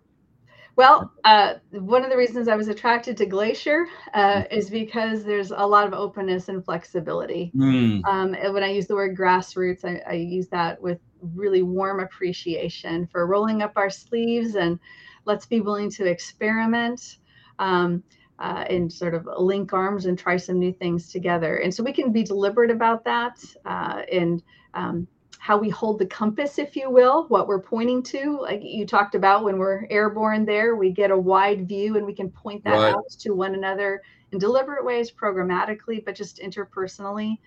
well, 0.76 1.10
uh, 1.24 1.54
one 1.70 2.04
of 2.04 2.10
the 2.10 2.18
reasons 2.18 2.48
I 2.48 2.54
was 2.54 2.68
attracted 2.68 3.16
to 3.16 3.24
Glacier 3.24 3.86
uh, 4.12 4.42
mm. 4.42 4.52
is 4.52 4.68
because 4.68 5.24
there's 5.24 5.52
a 5.52 5.66
lot 5.66 5.86
of 5.86 5.94
openness 5.94 6.50
and 6.50 6.62
flexibility. 6.62 7.50
Mm. 7.56 8.04
Um, 8.04 8.34
and 8.34 8.52
when 8.52 8.62
I 8.62 8.70
use 8.70 8.86
the 8.86 8.94
word 8.94 9.16
grassroots, 9.16 9.86
I, 9.86 10.02
I, 10.06 10.12
use 10.16 10.48
that 10.48 10.80
with 10.80 11.00
really 11.34 11.62
warm 11.62 12.00
appreciation 12.00 13.06
for 13.06 13.26
rolling 13.26 13.62
up 13.62 13.72
our 13.76 13.88
sleeves 13.88 14.54
and 14.54 14.78
let's 15.24 15.46
be 15.46 15.60
willing 15.60 15.90
to 15.92 16.04
experiment. 16.04 17.16
Um, 17.58 18.04
uh, 18.38 18.64
and 18.68 18.92
sort 18.92 19.14
of 19.14 19.28
link 19.38 19.72
arms 19.72 20.06
and 20.06 20.18
try 20.18 20.36
some 20.36 20.58
new 20.58 20.72
things 20.72 21.10
together. 21.10 21.56
And 21.58 21.74
so 21.74 21.82
we 21.82 21.92
can 21.92 22.12
be 22.12 22.22
deliberate 22.22 22.70
about 22.70 23.04
that 23.04 23.44
uh, 23.64 24.02
and 24.10 24.42
um, 24.74 25.08
how 25.38 25.56
we 25.56 25.68
hold 25.68 25.98
the 25.98 26.06
compass, 26.06 26.58
if 26.58 26.76
you 26.76 26.90
will, 26.90 27.26
what 27.28 27.48
we're 27.48 27.60
pointing 27.60 28.02
to. 28.02 28.38
Like 28.40 28.60
you 28.62 28.86
talked 28.86 29.14
about 29.14 29.44
when 29.44 29.58
we're 29.58 29.86
airborne 29.90 30.44
there, 30.44 30.76
we 30.76 30.90
get 30.90 31.10
a 31.10 31.18
wide 31.18 31.66
view 31.66 31.96
and 31.96 32.06
we 32.06 32.14
can 32.14 32.30
point 32.30 32.62
that 32.64 32.72
right. 32.72 32.94
out 32.94 33.08
to 33.20 33.32
one 33.32 33.54
another 33.54 34.02
in 34.32 34.38
deliberate 34.38 34.84
ways, 34.84 35.10
programmatically, 35.10 36.04
but 36.04 36.14
just 36.14 36.38
interpersonally, 36.38 37.38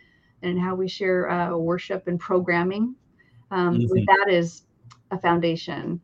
and 0.42 0.60
how 0.60 0.74
we 0.74 0.88
share 0.88 1.30
uh, 1.30 1.56
worship 1.56 2.08
and 2.08 2.20
programming. 2.20 2.96
Um, 3.52 3.78
mm-hmm. 3.78 4.06
That 4.06 4.34
is 4.34 4.64
a 5.12 5.18
foundation. 5.18 6.02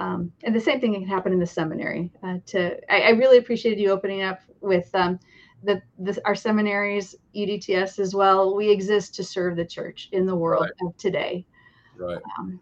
Um, 0.00 0.32
and 0.44 0.56
the 0.56 0.60
same 0.60 0.80
thing 0.80 0.94
can 0.94 1.06
happen 1.06 1.30
in 1.30 1.38
the 1.38 1.46
seminary. 1.46 2.10
Uh, 2.22 2.38
to 2.46 2.80
I, 2.90 3.02
I, 3.02 3.10
really 3.10 3.36
appreciated 3.36 3.78
you 3.78 3.90
opening 3.90 4.22
up 4.22 4.40
with 4.62 4.88
um, 4.94 5.20
the, 5.62 5.82
the, 5.98 6.18
our 6.24 6.34
seminaries, 6.34 7.14
UDTS 7.36 7.98
as 7.98 8.14
well. 8.14 8.56
We 8.56 8.70
exist 8.70 9.14
to 9.16 9.24
serve 9.24 9.56
the 9.56 9.64
church 9.66 10.08
in 10.12 10.24
the 10.24 10.34
world 10.34 10.62
right. 10.62 10.88
of 10.88 10.96
today. 10.96 11.44
Right. 11.98 12.16
Um, 12.38 12.58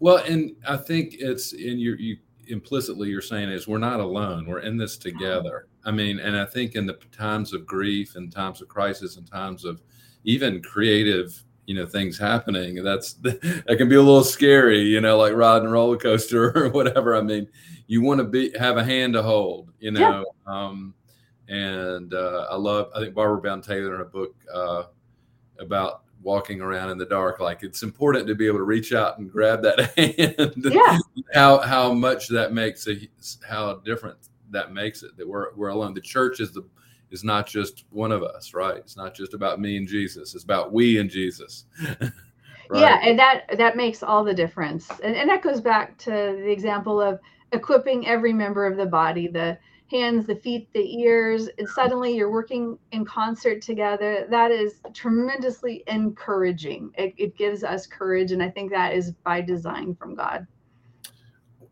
well, 0.00 0.18
and 0.18 0.54
I 0.68 0.76
think 0.76 1.14
it's 1.18 1.54
in 1.54 1.78
your 1.78 1.96
you 1.96 2.18
implicitly 2.48 3.08
you're 3.08 3.22
saying 3.22 3.48
is 3.48 3.66
we're 3.66 3.78
not 3.78 3.98
alone. 3.98 4.44
We're 4.46 4.58
in 4.58 4.76
this 4.76 4.98
together. 4.98 5.68
I 5.86 5.92
mean, 5.92 6.18
and 6.18 6.36
I 6.36 6.44
think 6.44 6.74
in 6.74 6.84
the 6.84 6.98
times 7.10 7.54
of 7.54 7.64
grief 7.64 8.16
and 8.16 8.30
times 8.30 8.60
of 8.60 8.68
crisis 8.68 9.16
and 9.16 9.26
times 9.26 9.64
of 9.64 9.80
even 10.24 10.62
creative 10.62 11.42
you 11.66 11.74
know 11.74 11.86
things 11.86 12.18
happening 12.18 12.82
that's 12.82 13.14
that 13.22 13.76
can 13.76 13.88
be 13.88 13.96
a 13.96 14.02
little 14.02 14.24
scary 14.24 14.80
you 14.80 15.00
know 15.00 15.18
like 15.18 15.34
riding 15.34 15.68
a 15.68 15.70
roller 15.70 15.96
coaster 15.96 16.56
or 16.64 16.68
whatever 16.70 17.14
i 17.14 17.20
mean 17.20 17.46
you 17.86 18.02
want 18.02 18.18
to 18.18 18.24
be 18.24 18.56
have 18.58 18.76
a 18.76 18.84
hand 18.84 19.12
to 19.12 19.22
hold 19.22 19.70
you 19.78 19.90
know 19.90 20.24
yeah. 20.46 20.52
um, 20.52 20.94
and 21.48 22.14
uh, 22.14 22.46
i 22.50 22.56
love 22.56 22.88
i 22.94 23.00
think 23.00 23.14
barbara 23.14 23.40
brown 23.40 23.60
taylor 23.60 23.94
in 23.96 24.00
a 24.00 24.04
book 24.04 24.34
uh, 24.52 24.84
about 25.58 26.02
walking 26.22 26.60
around 26.60 26.90
in 26.90 26.98
the 26.98 27.06
dark 27.06 27.40
like 27.40 27.62
it's 27.62 27.82
important 27.82 28.26
to 28.26 28.34
be 28.34 28.46
able 28.46 28.58
to 28.58 28.64
reach 28.64 28.92
out 28.92 29.18
and 29.18 29.30
grab 29.30 29.62
that 29.62 29.92
hand 29.96 30.52
yeah. 30.56 30.98
how 31.34 31.58
how 31.58 31.92
much 31.92 32.28
that 32.28 32.52
makes 32.52 32.88
a 32.88 32.94
how 33.46 33.74
different 33.84 34.16
that 34.50 34.72
makes 34.72 35.02
it 35.02 35.16
that 35.16 35.26
we're 35.26 35.54
we're 35.54 35.68
alone 35.68 35.94
the 35.94 36.00
church 36.00 36.40
is 36.40 36.52
the 36.52 36.64
is 37.10 37.24
not 37.24 37.46
just 37.46 37.84
one 37.90 38.12
of 38.12 38.22
us, 38.22 38.54
right? 38.54 38.76
It's 38.76 38.96
not 38.96 39.14
just 39.14 39.34
about 39.34 39.60
me 39.60 39.76
and 39.76 39.86
Jesus. 39.86 40.34
It's 40.34 40.44
about 40.44 40.72
we 40.72 40.98
and 40.98 41.08
Jesus. 41.10 41.64
right? 42.00 42.10
Yeah, 42.74 42.98
and 43.02 43.18
that 43.18 43.44
that 43.56 43.76
makes 43.76 44.02
all 44.02 44.24
the 44.24 44.34
difference. 44.34 44.88
And, 45.02 45.14
and 45.16 45.28
that 45.30 45.42
goes 45.42 45.60
back 45.60 45.96
to 45.98 46.10
the 46.10 46.50
example 46.50 47.00
of 47.00 47.20
equipping 47.52 48.06
every 48.06 48.32
member 48.32 48.66
of 48.66 48.76
the 48.76 48.86
body, 48.86 49.28
the 49.28 49.58
hands, 49.90 50.26
the 50.26 50.36
feet, 50.36 50.68
the 50.72 51.00
ears, 51.00 51.48
and 51.58 51.68
suddenly 51.68 52.14
you're 52.14 52.30
working 52.30 52.78
in 52.90 53.04
concert 53.04 53.62
together. 53.62 54.26
That 54.30 54.50
is 54.50 54.80
tremendously 54.92 55.84
encouraging. 55.86 56.90
It, 56.98 57.14
it 57.16 57.36
gives 57.36 57.62
us 57.62 57.86
courage, 57.86 58.32
and 58.32 58.42
I 58.42 58.50
think 58.50 58.70
that 58.72 58.94
is 58.94 59.12
by 59.12 59.40
design 59.40 59.94
from 59.94 60.14
God. 60.14 60.46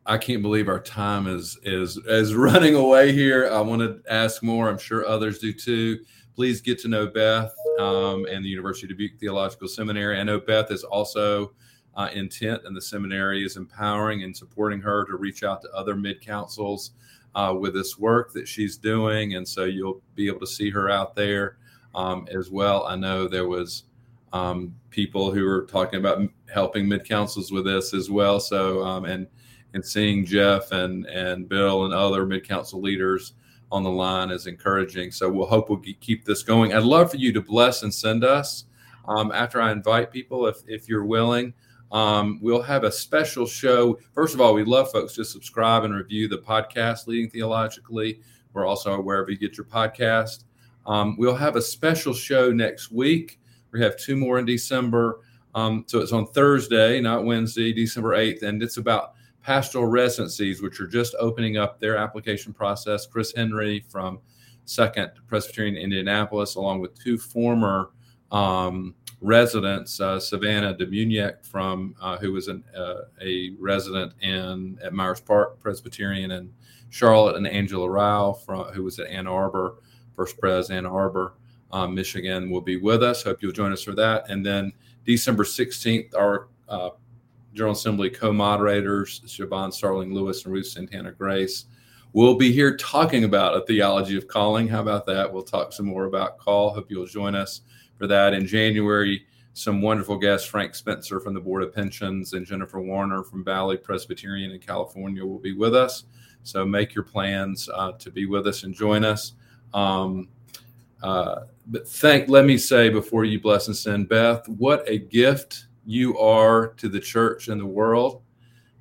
I 0.07 0.19
can't 0.19 0.43
believe 0.43 0.69
our 0.69 0.81
time 0.81 1.27
is 1.27 1.59
is 1.63 1.97
is 1.97 2.35
running 2.37 2.75
away 2.75 3.13
here. 3.13 3.49
I 3.51 3.61
want 3.61 3.81
to 3.81 4.01
ask 4.13 4.43
more. 4.43 4.69
I'm 4.69 4.79
sure 4.79 5.07
others 5.07 5.39
do 5.39 5.53
too. 5.53 6.05
Please 6.35 6.61
get 6.61 6.79
to 6.81 6.89
know 6.89 7.07
Beth 7.07 7.55
um, 7.79 8.27
and 8.31 8.45
the 8.45 8.49
University 8.49 8.87
of 8.87 8.91
Dubuque 8.91 9.19
Theological 9.19 9.69
Seminary. 9.69 10.19
I 10.19 10.25
know 10.25 10.41
Beth 10.41 10.71
is 10.71 10.85
also 10.85 11.53
uh, 11.97 12.09
intent, 12.13 12.63
and 12.65 12.77
the 12.77 12.83
seminary 12.83 13.45
is 13.45 13.57
empowering 13.57 14.25
and 14.25 14.37
supporting 14.37 14.81
her 14.81 15.05
to 15.05 15.17
reach 15.17 15.43
out 15.43 15.63
to 15.63 15.71
other 15.71 15.95
mid 15.95 16.21
councils 16.21 16.91
uh, 17.35 17.55
with 17.59 17.73
this 17.73 17.99
work 17.99 18.33
that 18.33 18.49
she's 18.49 18.77
doing. 18.77 19.35
And 19.35 19.47
so 19.47 19.65
you'll 19.65 20.03
be 20.15 20.27
able 20.27 20.41
to 20.41 20.47
see 20.47 20.71
her 20.71 20.91
out 20.91 21.15
there 21.15 21.57
um, 21.95 22.27
as 22.31 22.51
well. 22.51 22.85
I 22.87 22.97
know 22.97 23.29
there 23.29 23.49
was 23.49 23.85
um, 24.33 24.75
people 24.91 25.31
who 25.33 25.45
were 25.45 25.63
talking 25.63 26.01
about 26.01 26.21
helping 26.53 26.89
mid 26.89 27.09
councils 27.09 27.53
with 27.53 27.65
this 27.65 27.95
as 27.95 28.11
well. 28.11 28.41
So 28.41 28.83
um, 28.83 29.05
and 29.05 29.29
and 29.75 29.85
seeing 29.85 30.25
Jeff 30.25 30.73
and 30.73 31.05
and 31.07 31.49
Bill 31.49 31.85
and 31.85 31.93
other 31.93 32.25
mid 32.25 32.47
council 32.49 32.81
leaders 32.81 33.35
on 33.71 33.83
the 33.83 33.91
line 33.91 34.31
is 34.31 34.47
encouraging. 34.47 35.11
So 35.11 35.31
we'll 35.31 35.47
hope 35.47 35.69
we'll 35.69 35.83
keep 36.01 36.25
this 36.25 36.43
going. 36.43 36.73
I'd 36.73 36.85
love 36.85 37.11
for 37.11 37.17
you 37.17 37.33
to 37.33 37.43
bless 37.43 37.83
and 37.83 37.93
send 37.93 38.25
us 38.25 38.65
um, 39.09 39.33
after 39.33 39.61
I 39.61 39.73
invite 39.73 40.13
people, 40.13 40.47
if 40.47 40.63
if 40.67 40.89
you're 40.89 41.05
willing. 41.05 41.53
Um, 41.93 42.41
we'll 42.43 42.63
have 42.63 42.85
a 42.85 42.91
special 42.91 43.47
show. 43.47 43.99
First 44.15 44.35
of 44.35 44.41
all, 44.41 44.55
we 44.55 44.65
love 44.65 44.91
folks 44.91 45.15
to 45.15 45.25
subscribe 45.25 45.85
and 45.85 45.95
review 45.95 46.29
the 46.29 46.39
podcast, 46.39 47.07
Leading 47.07 47.31
Theologically. 47.31 48.21
We're 48.53 48.67
also 48.67 49.01
wherever 49.01 49.31
you 49.31 49.37
get 49.37 49.57
your 49.57 49.67
podcast. 49.67 50.45
Um, 50.87 51.17
we'll 51.17 51.37
have 51.37 51.57
a 51.57 51.63
special 51.63 52.13
show 52.15 52.53
next 52.53 52.91
week. 52.91 53.39
We 53.73 53.81
have 53.81 53.97
two 53.97 54.17
more 54.17 54.39
in 54.39 54.45
December. 54.45 55.21
Um, 55.55 55.85
so 55.87 56.01
it's 56.01 56.13
on 56.13 56.27
Thursday, 56.29 57.01
not 57.01 57.25
Wednesday, 57.25 57.73
December 57.73 58.17
8th. 58.17 58.43
And 58.43 58.63
it's 58.63 58.77
about 58.77 59.15
pastoral 59.45 59.87
residencies, 59.87 60.63
which 60.63 60.81
are 60.81 60.87
just 60.87 61.15
opening 61.21 61.59
up 61.59 61.79
their 61.79 61.97
application 61.97 62.53
process. 62.53 63.07
Chris 63.07 63.33
Henry 63.37 63.85
from 63.89 64.19
Second 64.65 65.11
Presbyterian 65.27 65.77
Indianapolis, 65.77 66.55
along 66.55 66.81
with 66.81 66.99
two 66.99 67.19
former 67.19 67.91
um, 68.33 68.95
residents, 69.21 70.01
uh, 70.01 70.19
Savannah 70.19 70.75
Demuniak 70.75 71.45
from 71.47 71.95
uh, 72.01 72.17
who 72.17 72.33
was 72.33 72.49
an, 72.49 72.65
uh, 72.75 73.03
a 73.21 73.51
resident 73.61 74.15
in 74.23 74.79
at 74.83 74.95
Myers 74.95 75.21
Park 75.21 75.61
Presbyterian 75.61 76.31
in 76.31 76.51
Charlotte, 76.89 77.37
and 77.37 77.47
Angela 77.47 77.89
Rao 77.89 78.33
from 78.33 78.65
who 78.73 78.83
was 78.83 78.99
at 78.99 79.09
Ann 79.09 79.27
Arbor 79.27 79.77
First 80.15 80.39
Pres 80.39 80.71
Ann 80.71 80.87
Arbor, 80.87 81.35
um, 81.73 81.95
Michigan, 81.95 82.51
will 82.51 82.61
be 82.61 82.77
with 82.77 83.03
us. 83.03 83.23
Hope 83.23 83.43
you'll 83.43 83.53
join 83.53 83.73
us 83.73 83.83
for 83.83 83.93
that. 83.93 84.31
And 84.31 84.47
then 84.47 84.73
December 85.05 85.45
16th, 85.45 86.15
our 86.17 86.49
uh, 86.69 86.91
General 87.55 87.73
Assembly 87.73 88.11
co-moderators, 88.11 89.21
Shavon 89.27 89.73
Starling 89.73 90.13
Louis 90.13 90.45
and 90.45 90.53
Ruth 90.53 90.67
Santana 90.67 91.13
Grace, 91.13 91.67
will 92.13 92.35
be 92.35 92.53
here 92.53 92.77
talking 92.77 93.25
about 93.25 93.57
a 93.57 93.65
theology 93.67 94.17
of 94.17 94.29
calling. 94.29 94.69
How 94.69 94.81
about 94.81 95.07
that? 95.07 95.33
We'll 95.33 95.43
talk 95.43 95.73
some 95.73 95.87
more 95.87 96.05
about 96.05 96.39
call. 96.39 96.71
Hope 96.71 96.91
you'll 96.91 97.07
join 97.07 97.35
us 97.35 97.63
for 97.97 98.07
that. 98.07 98.35
In 98.35 98.47
January, 98.47 99.25
some 99.53 99.81
wonderful 99.81 100.19
guests, 100.19 100.49
Frank 100.49 100.75
Spencer 100.75 101.21
from 101.21 101.33
the 101.33 101.41
Board 101.41 101.63
of 101.63 101.73
Pensions 101.73 102.33
and 102.33 102.45
Jennifer 102.45 102.81
Warner 102.81 103.23
from 103.23 103.45
Valley 103.45 103.77
Presbyterian 103.77 104.51
in 104.51 104.59
California 104.59 105.25
will 105.25 105.39
be 105.39 105.53
with 105.53 105.77
us. 105.77 106.05
So 106.43 106.67
make 106.67 106.95
your 106.95 107.05
plans 107.05 107.69
uh, 107.73 107.93
to 107.93 108.11
be 108.11 108.27
with 108.27 108.47
us 108.47 108.65
and 108.65 108.75
join 108.75 109.05
us. 109.05 109.35
Um, 109.73 110.29
uh, 111.03 111.43
but 111.67 111.89
thank, 111.89 112.29
let 112.29 112.45
me 112.45 112.59
say 112.59 112.89
before 112.89 113.25
you 113.25 113.41
bless 113.41 113.69
and 113.69 113.77
send, 113.77 114.09
Beth, 114.09 114.49
what 114.49 114.83
a 114.89 114.99
gift 114.99 115.67
you 115.87 116.19
are 116.19 116.69
to 116.75 116.89
the 116.89 117.01
church 117.01 117.49
and 117.49 117.61
the 117.61 117.67
world, 117.67 118.23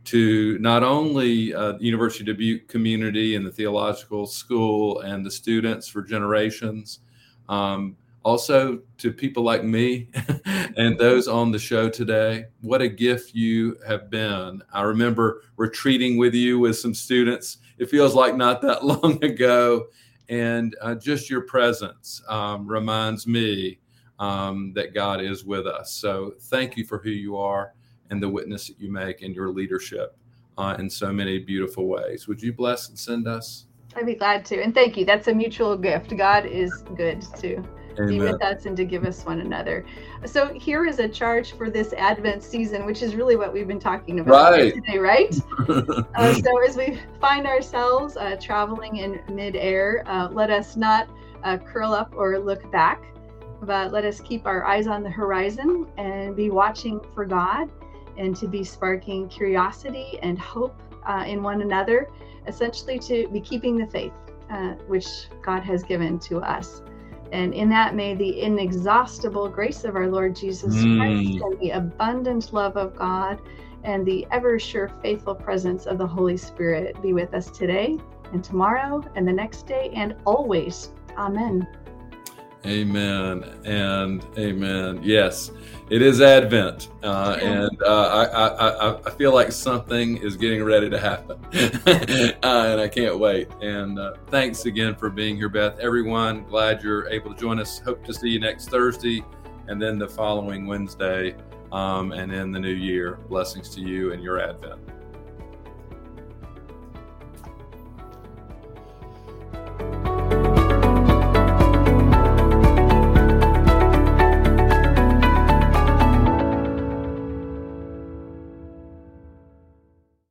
to 0.05 0.57
not 0.59 0.83
only 0.83 1.53
uh, 1.53 1.73
the 1.73 1.83
University 1.83 2.23
of 2.29 2.37
Dubuque 2.37 2.67
community 2.67 3.35
and 3.35 3.45
the 3.45 3.51
theological 3.51 4.25
school 4.25 4.99
and 5.01 5.25
the 5.25 5.31
students 5.31 5.87
for 5.87 6.01
generations, 6.01 6.99
um, 7.49 7.95
also 8.23 8.79
to 8.97 9.11
people 9.11 9.43
like 9.43 9.63
me 9.63 10.07
and 10.77 10.97
those 10.97 11.27
on 11.27 11.51
the 11.51 11.59
show 11.59 11.89
today. 11.89 12.45
What 12.61 12.81
a 12.81 12.87
gift 12.87 13.35
you 13.35 13.77
have 13.87 14.09
been. 14.09 14.61
I 14.73 14.81
remember 14.81 15.41
retreating 15.57 16.17
with 16.17 16.33
you 16.33 16.59
with 16.59 16.77
some 16.77 16.93
students. 16.93 17.57
It 17.77 17.89
feels 17.89 18.15
like 18.15 18.35
not 18.35 18.61
that 18.61 18.85
long 18.85 19.23
ago. 19.23 19.87
And 20.29 20.75
uh, 20.81 20.95
just 20.95 21.29
your 21.29 21.41
presence 21.41 22.21
um, 22.27 22.65
reminds 22.65 23.27
me 23.27 23.79
um, 24.23 24.71
that 24.73 24.93
God 24.93 25.21
is 25.21 25.43
with 25.43 25.67
us. 25.67 25.91
So 25.91 26.33
thank 26.39 26.77
you 26.77 26.85
for 26.85 26.97
who 26.99 27.09
you 27.09 27.37
are 27.37 27.73
and 28.09 28.23
the 28.23 28.29
witness 28.29 28.67
that 28.67 28.79
you 28.79 28.89
make 28.91 29.21
and 29.21 29.35
your 29.35 29.49
leadership 29.49 30.15
uh, 30.57 30.75
in 30.79 30.89
so 30.89 31.11
many 31.11 31.39
beautiful 31.39 31.87
ways. 31.87 32.27
Would 32.27 32.41
you 32.41 32.53
bless 32.53 32.89
and 32.89 32.97
send 32.97 33.27
us? 33.27 33.65
I'd 33.95 34.05
be 34.05 34.15
glad 34.15 34.45
to. 34.45 34.61
And 34.61 34.73
thank 34.73 34.95
you. 34.97 35.05
That's 35.05 35.27
a 35.27 35.33
mutual 35.33 35.77
gift. 35.77 36.15
God 36.15 36.45
is 36.45 36.83
good 36.95 37.21
too. 37.37 37.63
Amen. 37.99 38.07
be 38.07 38.19
with 38.21 38.41
us 38.41 38.65
and 38.65 38.75
to 38.77 38.85
give 38.85 39.05
us 39.05 39.23
one 39.23 39.41
another. 39.41 39.85
So 40.25 40.51
here 40.51 40.87
is 40.87 40.97
a 40.97 41.07
charge 41.07 41.51
for 41.51 41.69
this 41.69 41.93
Advent 41.93 42.41
season, 42.41 42.87
which 42.87 43.03
is 43.03 43.13
really 43.13 43.35
what 43.35 43.53
we've 43.53 43.67
been 43.67 43.79
talking 43.79 44.19
about 44.19 44.53
right. 44.53 44.73
today, 44.73 44.97
right? 44.97 45.35
uh, 46.15 46.33
so 46.33 46.63
as 46.67 46.75
we 46.75 46.99
find 47.21 47.45
ourselves 47.45 48.17
uh, 48.17 48.35
traveling 48.41 48.97
in 48.97 49.21
midair, 49.29 50.03
uh, 50.07 50.27
let 50.31 50.49
us 50.49 50.75
not 50.75 51.07
uh, 51.43 51.57
curl 51.57 51.93
up 51.93 52.13
or 52.15 52.39
look 52.39 52.71
back, 52.71 53.12
but 53.65 53.91
let 53.91 54.05
us 54.05 54.19
keep 54.19 54.45
our 54.45 54.65
eyes 54.65 54.87
on 54.87 55.03
the 55.03 55.09
horizon 55.09 55.87
and 55.97 56.35
be 56.35 56.49
watching 56.49 56.99
for 57.13 57.25
God 57.25 57.71
and 58.17 58.35
to 58.35 58.47
be 58.47 58.63
sparking 58.63 59.27
curiosity 59.27 60.19
and 60.21 60.37
hope 60.37 60.81
uh, 61.07 61.23
in 61.27 61.41
one 61.41 61.61
another, 61.61 62.09
essentially 62.47 62.99
to 62.99 63.27
be 63.29 63.41
keeping 63.41 63.77
the 63.77 63.87
faith, 63.87 64.13
uh, 64.49 64.73
which 64.87 65.07
God 65.41 65.63
has 65.63 65.83
given 65.83 66.19
to 66.19 66.39
us. 66.39 66.81
And 67.31 67.53
in 67.53 67.67
that, 67.69 67.95
may 67.95 68.13
the 68.13 68.41
inexhaustible 68.41 69.49
grace 69.49 69.85
of 69.85 69.95
our 69.95 70.07
Lord 70.07 70.35
Jesus 70.35 70.75
mm. 70.75 70.97
Christ 70.97 71.43
and 71.43 71.59
the 71.59 71.71
abundant 71.71 72.53
love 72.53 72.77
of 72.77 72.95
God 72.95 73.41
and 73.83 74.05
the 74.05 74.27
ever 74.31 74.59
sure 74.59 74.89
faithful 75.01 75.35
presence 75.35 75.85
of 75.85 75.97
the 75.97 76.07
Holy 76.07 76.37
Spirit 76.37 77.01
be 77.01 77.11
with 77.11 77.33
us 77.33 77.49
today 77.49 77.97
and 78.31 78.43
tomorrow 78.43 79.03
and 79.15 79.27
the 79.27 79.33
next 79.33 79.65
day 79.65 79.91
and 79.95 80.15
always. 80.25 80.91
Amen. 81.17 81.67
Amen 82.65 83.43
and 83.65 84.25
amen. 84.37 85.01
Yes, 85.03 85.51
it 85.89 86.01
is 86.01 86.21
Advent, 86.21 86.87
uh, 87.03 87.37
and 87.41 87.81
uh, 87.83 88.27
I, 88.31 88.47
I, 88.47 88.99
I 89.05 89.09
feel 89.11 89.33
like 89.33 89.51
something 89.51 90.15
is 90.17 90.37
getting 90.37 90.63
ready 90.63 90.89
to 90.89 90.97
happen, 90.97 91.37
uh, 91.53 92.37
and 92.41 92.79
I 92.79 92.87
can't 92.87 93.19
wait. 93.19 93.49
And 93.61 93.99
uh, 93.99 94.13
thanks 94.27 94.65
again 94.65 94.95
for 94.95 95.09
being 95.09 95.35
here, 95.35 95.49
Beth. 95.49 95.77
Everyone, 95.79 96.45
glad 96.45 96.81
you're 96.81 97.09
able 97.09 97.33
to 97.33 97.39
join 97.39 97.59
us. 97.59 97.79
Hope 97.79 98.01
to 98.05 98.13
see 98.13 98.29
you 98.29 98.39
next 98.39 98.69
Thursday, 98.69 99.25
and 99.67 99.81
then 99.81 99.99
the 99.99 100.07
following 100.07 100.65
Wednesday, 100.65 101.35
um, 101.73 102.13
and 102.13 102.31
in 102.31 102.53
the 102.53 102.59
new 102.59 102.69
year. 102.69 103.19
Blessings 103.27 103.67
to 103.75 103.81
you 103.81 104.13
and 104.13 104.23
your 104.23 104.39
Advent. 104.39 104.79